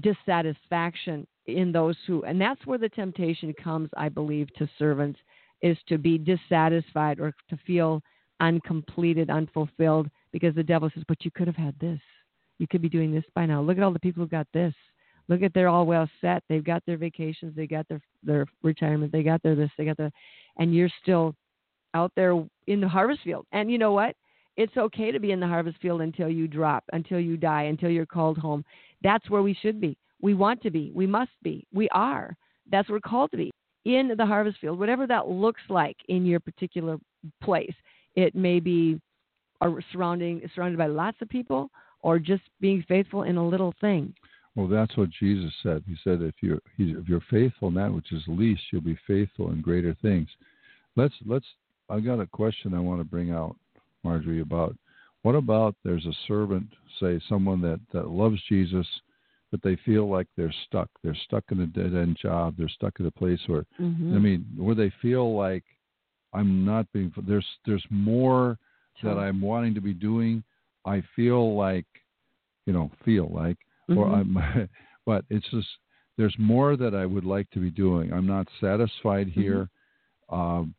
[0.00, 5.18] dissatisfaction in those who, and that's where the temptation comes, I believe, to servants
[5.62, 8.02] is to be dissatisfied or to feel
[8.40, 12.00] uncompleted, unfulfilled, because the devil says, But you could have had this.
[12.58, 13.60] You could be doing this by now.
[13.62, 14.74] Look at all the people who got this.
[15.28, 16.42] Look at they're all well set.
[16.48, 19.96] They've got their vacations, they got their their retirement, they got their this, they got
[19.96, 20.10] their
[20.58, 21.34] and you're still
[21.94, 23.46] out there in the harvest field.
[23.52, 24.16] And you know what?
[24.58, 27.90] It's okay to be in the harvest field until you drop, until you die, until
[27.90, 28.64] you're called home.
[29.04, 29.96] That's where we should be.
[30.20, 30.90] We want to be.
[30.92, 31.64] We must be.
[31.72, 32.36] We are.
[32.70, 33.52] That's what we're called to be
[33.84, 36.98] in the harvest field, whatever that looks like in your particular
[37.40, 37.72] place.
[38.16, 39.00] It may be
[39.60, 44.12] uh, surrounding surrounded by lots of people, or just being faithful in a little thing.
[44.56, 45.84] Well, that's what Jesus said.
[45.86, 49.52] He said, "If you're if you're faithful in that which is least, you'll be faithful
[49.52, 50.28] in greater things."
[50.96, 51.46] Let's let's.
[51.88, 53.56] I got a question I want to bring out,
[54.08, 54.40] Marjorie.
[54.40, 54.76] About
[55.22, 56.68] what about there's a servant,
[57.00, 58.86] say someone that that loves Jesus,
[59.50, 60.88] but they feel like they're stuck.
[61.02, 62.54] They're stuck in a dead end job.
[62.56, 64.14] They're stuck in a place where mm-hmm.
[64.14, 65.64] I mean, where they feel like
[66.32, 67.12] I'm not being.
[67.26, 68.58] There's there's more
[69.00, 69.14] Sure.
[69.14, 70.42] that I'm wanting to be doing.
[70.84, 71.86] I feel like,
[72.66, 74.14] you know, feel like, or Mhm.
[74.18, 74.68] I'm,
[75.06, 75.68] but it's just
[76.16, 78.12] there's more that I would like to be doing.
[78.12, 79.40] I'm not satisfied Mm-hmm.
[79.40, 79.68] here,
[80.30, 80.74] um,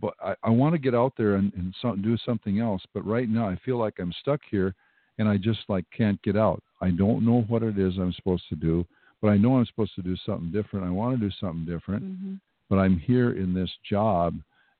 [0.00, 2.82] but I, I want to get out there and, and so, do something else.
[2.94, 4.74] But right now, I feel like I'm stuck here,
[5.18, 6.62] and I just like can't get out.
[6.80, 8.86] I don't know what it is I'm supposed to do,
[9.20, 10.86] but I know I'm supposed to do something different.
[10.86, 12.40] I want to do something different, Mhm.
[12.68, 14.34] but I'm here in this job,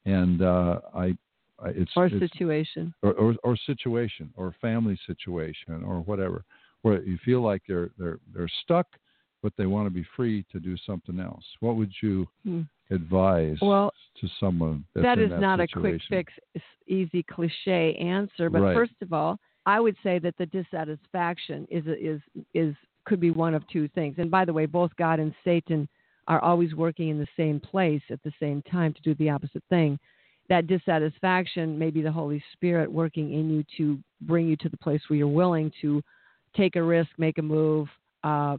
[0.06, 1.16] and uh, I,
[1.62, 2.94] I it's Or it's, situation.
[3.02, 6.44] or, or or situation or family situation or whatever
[6.82, 8.86] where you feel like they're they're they're stuck
[9.42, 12.62] but they want to be free to do something else what would you Hmm.
[12.90, 15.78] Advise Well, to someone that's that is that not situation?
[15.78, 16.32] a quick fix,
[16.86, 18.50] easy cliche answer.
[18.50, 18.74] But Right.
[18.74, 22.20] first of all, I would say that the dissatisfaction is is
[22.54, 22.74] is
[23.04, 24.16] could be one of two things.
[24.18, 25.88] And by the way, both God and Satan
[26.28, 29.64] are always working in the same place at the same time to do the opposite
[29.68, 29.98] thing.
[30.48, 34.76] That dissatisfaction may be the Holy Spirit working in you to bring you to the
[34.76, 36.02] place where you're willing to
[36.56, 37.88] take a risk, make a move,
[38.24, 38.56] uh,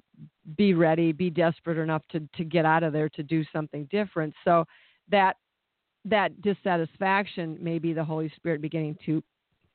[0.57, 4.34] be ready, be desperate enough to to get out of there to do something different.
[4.43, 4.66] So
[5.09, 5.38] that
[6.05, 9.24] that dissatisfaction may be the Holy Spirit beginning to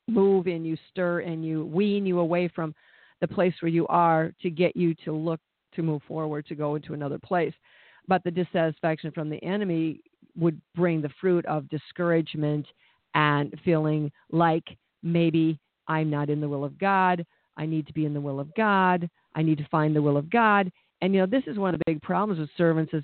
[0.07, 2.73] move in you, stir in you, wean you away from
[3.21, 5.39] the place where you are to get you to look
[5.73, 7.53] to move forward, to go into another place.
[8.07, 10.01] But the dissatisfaction from the enemy
[10.37, 12.65] would bring the fruit of discouragement
[13.15, 14.63] and feeling like
[15.03, 17.25] maybe I'm not in the will of God.
[17.57, 19.09] I need to be in the will of God.
[19.37, 20.69] I need to find the will of God.
[21.01, 23.03] And you know, this is one of the big problems with servants is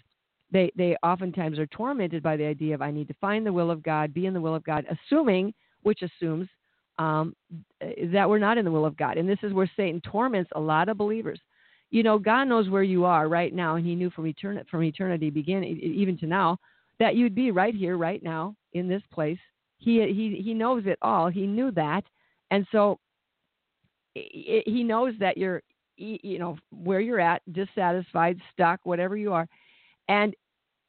[0.51, 3.71] they they oftentimes are tormented by the idea of I need to find the will
[3.71, 5.53] of God, be in the will of God, assuming,
[5.83, 6.49] which assumes
[6.99, 7.35] um,
[7.79, 9.17] that we're not in the will of God.
[9.17, 11.39] And this is where Satan torments a lot of believers.
[11.91, 14.83] You know, God knows where you are right now, and He knew from eternity, from
[14.83, 16.57] eternity beginning, even to now,
[16.99, 19.39] that you'd be right here, right now, in this place.
[19.77, 21.29] He He He knows it all.
[21.29, 22.03] He knew that,
[22.49, 22.99] and so
[24.15, 25.61] he knows that you're,
[26.03, 29.47] you know, where you're at, dissatisfied, stuck, whatever you are,
[30.07, 30.35] and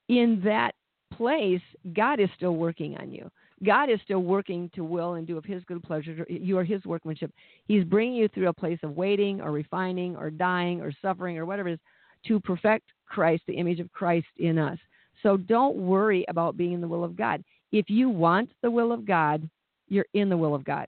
[0.08, 0.74] in that
[1.12, 1.62] place,
[1.94, 3.30] God is still working on you.
[3.64, 6.26] God is still working to will and do of His good pleasure.
[6.28, 7.30] You are His workmanship.
[7.66, 11.46] He's bringing you through a place of waiting or refining or dying or suffering or
[11.46, 11.80] whatever it is
[12.26, 14.78] to perfect Christ, the image of Christ in us.
[15.22, 17.42] So don't worry about being in the will of God.
[17.72, 19.48] If you want the will of God,
[19.88, 20.86] you're in the will of God.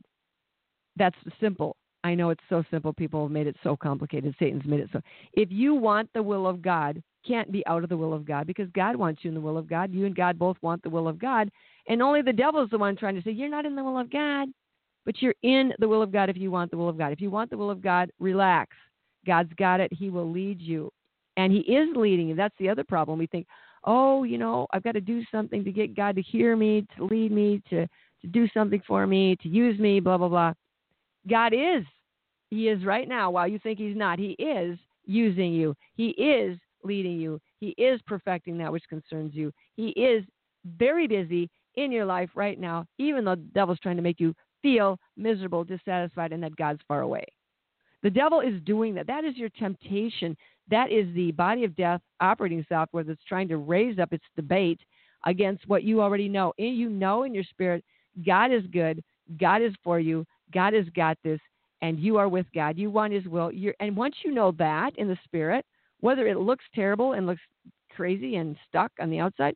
[0.96, 1.76] That's simple.
[2.06, 2.92] I know it's so simple.
[2.92, 4.32] People have made it so complicated.
[4.38, 5.00] Satan's made it so.
[5.32, 8.46] If you want the will of God, can't be out of the will of God
[8.46, 9.92] because God wants you in the will of God.
[9.92, 11.50] You and God both want the will of God.
[11.88, 13.98] And only the devil is the one trying to say, You're not in the will
[13.98, 14.46] of God.
[15.04, 17.12] But you're in the will of God if you want the will of God.
[17.12, 18.76] If you want the will of God, relax.
[19.26, 19.92] God's got it.
[19.92, 20.92] He will lead you.
[21.36, 22.36] And He is leading you.
[22.36, 23.18] That's the other problem.
[23.18, 23.48] We think,
[23.82, 27.04] Oh, you know, I've got to do something to get God to hear me, to
[27.04, 27.88] lead me, to,
[28.20, 30.52] to do something for me, to use me, blah, blah, blah.
[31.28, 31.84] God is.
[32.50, 33.30] He is right now.
[33.30, 35.74] While you think He's not, He is using you.
[35.94, 37.40] He is leading you.
[37.58, 39.52] He is perfecting that which concerns you.
[39.74, 40.24] He is
[40.78, 44.34] very busy in your life right now, even though the devil's trying to make you
[44.62, 47.24] feel miserable, dissatisfied, and that God's far away.
[48.02, 49.06] The devil is doing that.
[49.06, 50.36] That is your temptation.
[50.70, 54.80] That is the body of death operating software that's trying to raise up its debate
[55.24, 56.52] against what you already know.
[56.58, 57.84] And you know in your spirit,
[58.24, 59.02] God is good,
[59.40, 61.40] God is for you, God has got this,
[61.82, 62.78] and you are with God.
[62.78, 63.52] You want His will.
[63.52, 65.64] You're, and once you know that in the spirit,
[66.00, 67.42] whether it looks terrible and looks
[67.94, 69.54] crazy and stuck on the outside,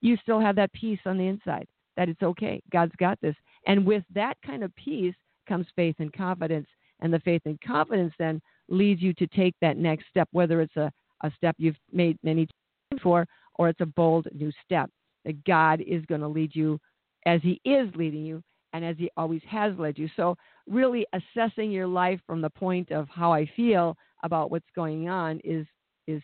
[0.00, 2.62] you still have that peace on the inside that it's okay.
[2.72, 3.34] God's got this.
[3.66, 5.14] And with that kind of peace
[5.46, 6.66] comes faith and confidence.
[7.00, 10.76] And the faith and confidence then leads you to take that next step, whether it's
[10.76, 10.90] a,
[11.22, 12.46] a step you've made many
[12.90, 13.26] times for
[13.56, 14.90] or it's a bold new step.
[15.26, 16.80] That God is going to lead you
[17.26, 18.42] as He is leading you
[18.72, 20.08] and as He always has led you.
[20.16, 20.36] So,
[20.70, 25.40] really assessing your life from the point of how I feel about what's going on
[25.44, 25.66] is
[26.06, 26.22] is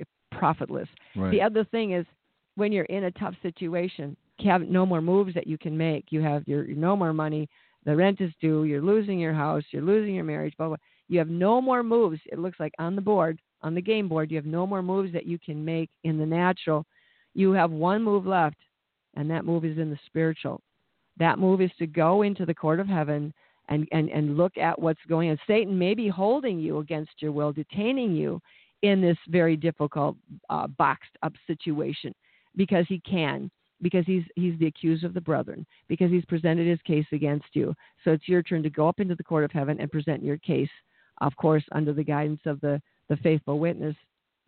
[0.00, 0.88] eh, profitless.
[1.16, 1.30] Right.
[1.30, 2.04] The other thing is
[2.56, 6.06] when you're in a tough situation, you have no more moves that you can make.
[6.10, 7.48] You have your no more money.
[7.84, 8.64] The rent is due.
[8.64, 9.64] You're losing your house.
[9.70, 10.54] You're losing your marriage.
[10.56, 10.76] Blah blah.
[11.08, 12.20] You have no more moves.
[12.26, 15.12] It looks like on the board, on the game board, you have no more moves
[15.12, 16.84] that you can make in the natural.
[17.34, 18.56] You have one move left,
[19.14, 20.60] and that move is in the spiritual.
[21.18, 23.32] That move is to go into the court of heaven
[23.68, 25.38] and, and, and look at what's going on.
[25.46, 28.40] Satan may be holding you against your will, detaining you
[28.82, 30.16] in this very difficult,
[30.50, 32.14] uh, boxed up situation
[32.56, 33.50] because he can,
[33.80, 37.74] because he's, he's the accuser of the brethren, because he's presented his case against you.
[38.04, 40.38] So it's your turn to go up into the court of heaven and present your
[40.38, 40.70] case,
[41.20, 43.96] of course, under the guidance of the, the faithful witness,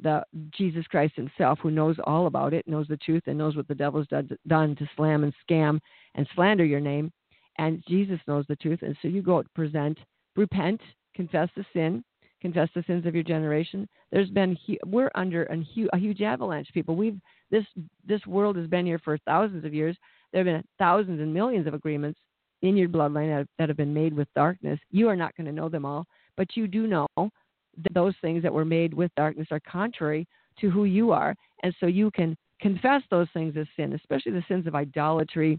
[0.00, 3.68] the Jesus Christ himself, who knows all about it, knows the truth, and knows what
[3.68, 5.78] the devil's done to slam and scam
[6.16, 7.12] and slander your name
[7.58, 8.80] and Jesus knows the truth.
[8.82, 9.98] And so you go present,
[10.36, 10.80] repent,
[11.14, 12.04] confess the sin,
[12.40, 13.88] confess the sins of your generation.
[14.12, 16.96] There's been we're under a huge, a huge avalanche, people.
[16.96, 17.18] We've
[17.50, 17.64] this
[18.06, 19.96] this world has been here for thousands of years.
[20.32, 22.18] There have been thousands and millions of agreements
[22.62, 24.78] in your bloodline that that have been made with darkness.
[24.90, 28.42] You are not going to know them all, but you do know that those things
[28.42, 30.26] that were made with darkness are contrary
[30.60, 34.44] to who you are, and so you can confess those things as sin, especially the
[34.48, 35.58] sins of idolatry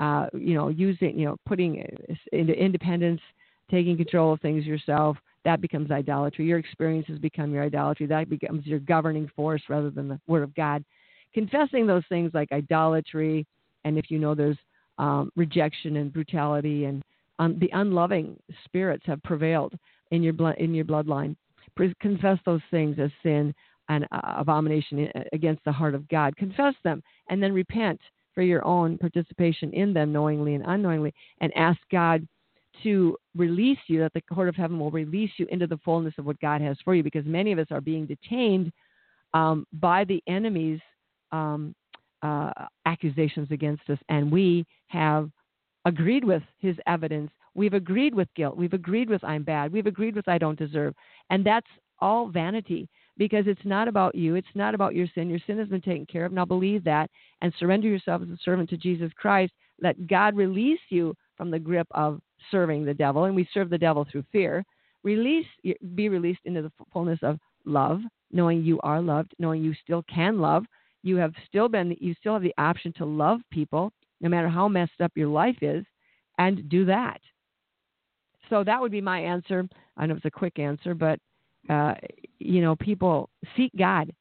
[0.00, 1.84] uh, you know, using, you know, putting
[2.32, 3.20] into independence,
[3.70, 6.46] taking control of things yourself, that becomes idolatry.
[6.46, 8.06] Your experiences become your idolatry.
[8.06, 10.84] That becomes your governing force rather than the Word of God.
[11.34, 13.46] Confessing those things like idolatry,
[13.84, 14.58] and if you know there's
[14.98, 17.02] um, rejection and brutality and
[17.38, 19.74] um, the unloving spirits have prevailed
[20.10, 21.36] in your blood in your bloodline.
[22.00, 23.54] Confess those things as sin
[23.88, 26.36] and uh, abomination against the heart of God.
[26.36, 28.00] Confess them and then repent
[28.34, 32.26] for your own participation in them knowingly and unknowingly and ask God
[32.82, 36.24] to release you, that the court of heaven will release you into the fullness of
[36.24, 38.72] what God has for you because many of us are being detained
[39.34, 40.80] um, by the enemy's
[41.32, 41.74] um,
[42.22, 42.50] uh,
[42.86, 45.30] accusations against us, and we have
[45.84, 47.30] agreed with his evidence.
[47.54, 48.56] We've agreed with guilt.
[48.56, 49.72] We've agreed with I'm bad.
[49.72, 50.94] We've agreed with I don't deserve.
[51.30, 51.66] And that's
[52.00, 54.34] all vanity because it's not about you.
[54.34, 55.28] It's not about your sin.
[55.28, 56.32] Your sin has been taken care of.
[56.32, 57.10] Now believe that
[57.42, 59.52] and surrender yourself as a servant to Jesus Christ.
[59.80, 63.24] Let God release you from the grip of serving the devil.
[63.24, 64.64] And we serve the devil through fear.
[65.02, 65.46] Release,
[65.94, 68.00] be released into the fullness of love,
[68.32, 70.64] knowing you are loved, knowing you still can love.
[71.02, 74.68] You have still been, you still have the option to love people, no matter how
[74.68, 75.84] messed up your life is,
[76.38, 77.20] and do that.
[78.50, 79.66] So that would be my answer.
[79.96, 81.18] I know it's a quick answer, but
[81.68, 81.94] uh,
[82.38, 84.12] you know, people seek God,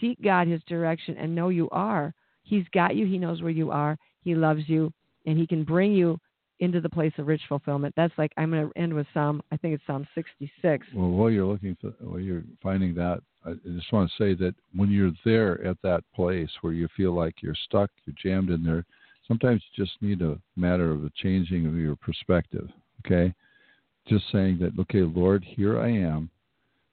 [0.00, 2.12] seek God, His direction, and know you are.
[2.42, 3.06] He's got you.
[3.06, 3.96] He knows where you are.
[4.22, 4.92] He loves you,
[5.26, 6.18] and He can bring you
[6.60, 7.94] into the place of rich fulfillment.
[7.96, 9.42] That's like I'm going to end with Psalm.
[9.50, 10.86] I think it's Psalm 66.
[10.94, 14.54] Well, while you're looking for, while you're finding that, I just want to say that
[14.74, 18.62] when you're there at that place where you feel like you're stuck, you're jammed in
[18.62, 18.84] there,
[19.26, 22.68] sometimes you just need a matter of a changing of your perspective.
[23.04, 23.34] Okay,
[24.06, 26.28] just saying that, okay, Lord, here I am.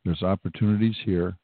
[0.08, 1.36] There's opportunities here.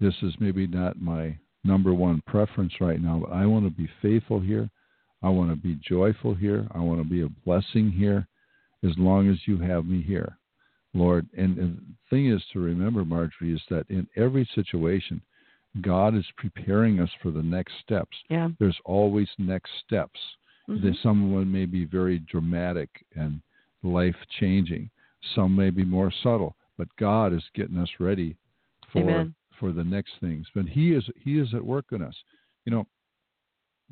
[0.00, 3.88] This is maybe not my number one preference right now, but I want to be
[4.02, 4.68] faithful here.
[5.22, 6.66] I want to be joyful here.
[6.74, 8.26] I want to be a blessing here
[8.82, 10.36] as long as you have me here,
[10.94, 11.28] Lord.
[11.38, 15.22] And, and the thing is to remember, Marjorie, is that in every situation,
[15.80, 18.16] God is preparing us for the next steps.
[18.28, 18.48] Yeah.
[18.58, 20.18] There's always next steps.
[20.68, 20.90] Mm-hmm.
[21.04, 23.40] Someone may be very dramatic and
[23.84, 24.90] life changing.
[25.36, 28.36] Some may be more subtle but God is getting us ready
[28.92, 29.34] for Amen.
[29.58, 30.46] for the next things.
[30.54, 32.14] But He is He is at work in us.
[32.64, 32.86] You know,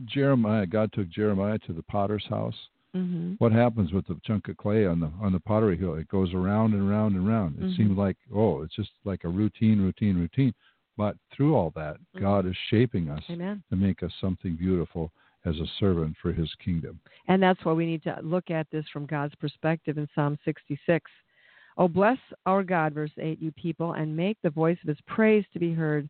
[0.05, 0.66] Jeremiah.
[0.66, 2.55] God took Jeremiah to the potter's house.
[2.97, 3.35] Mm-hmm.
[3.39, 5.95] What happens with the chunk of clay on the on the pottery hill?
[5.95, 7.57] It goes around and around and around.
[7.57, 7.76] It mm-hmm.
[7.76, 10.55] seems like oh, it's just like a routine, routine, routine.
[10.97, 12.20] But through all that, mm-hmm.
[12.20, 13.62] God is shaping us Amen.
[13.70, 15.12] to make us something beautiful
[15.47, 17.01] as a servant for His kingdom.
[17.28, 21.11] And that's why we need to look at this from God's perspective in Psalm 66.
[21.76, 25.44] Oh, bless our God, verse 8, you people, and make the voice of his praise
[25.52, 26.08] to be heard,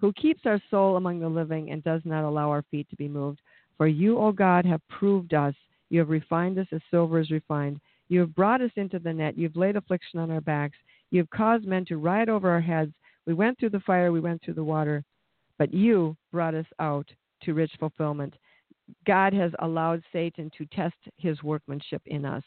[0.00, 3.08] who keeps our soul among the living and does not allow our feet to be
[3.08, 3.40] moved.
[3.76, 5.54] For you, O God, have proved us.
[5.90, 7.80] You have refined us as silver is refined.
[8.08, 9.38] You have brought us into the net.
[9.38, 10.76] You've laid affliction on our backs.
[11.10, 12.92] You have caused men to ride over our heads.
[13.26, 15.04] We went through the fire, we went through the water,
[15.58, 17.08] but you brought us out
[17.42, 18.34] to rich fulfillment.
[19.06, 22.42] God has allowed Satan to test his workmanship in us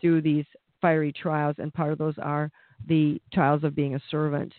[0.00, 0.44] through these
[0.80, 2.50] fiery trials, and part of those are
[2.88, 4.52] the trials of being a servant.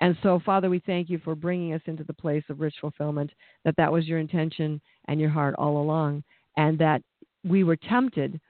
[0.00, 3.30] And so, Father, we thank you for bringing us into the place of rich fulfillment,
[3.64, 6.22] that that was your intention and your heart all along,
[6.56, 7.02] and that
[7.44, 8.40] we were tempted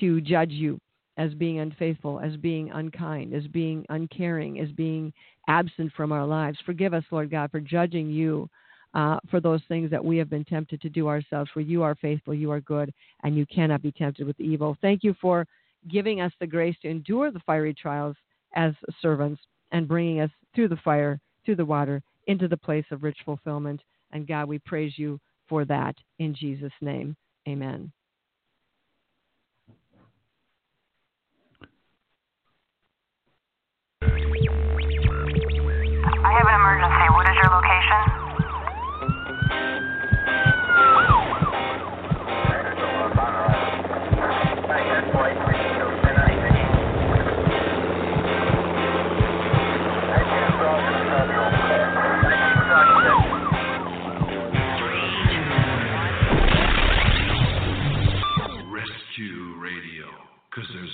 [0.00, 0.80] to judge you
[1.16, 5.12] as being unfaithful, as being unkind, as being uncaring, as being
[5.48, 6.58] absent from our lives.
[6.66, 8.50] Forgive us, Lord God, for judging you
[8.94, 11.50] uh, for those things that we have been tempted to do ourselves.
[11.54, 14.76] For you are faithful, you are good, and you cannot be tempted with evil.
[14.82, 15.46] Thank you for
[15.88, 18.16] giving us the grace to endure the fiery trials
[18.54, 19.40] as servants
[19.72, 23.80] and bringing us through the fire, through the water, into the place of rich fulfillment.
[24.12, 27.16] And God, we praise you for that in Jesus' name.
[27.48, 27.92] Amen.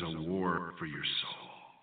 [0.03, 1.42] A war for your soul.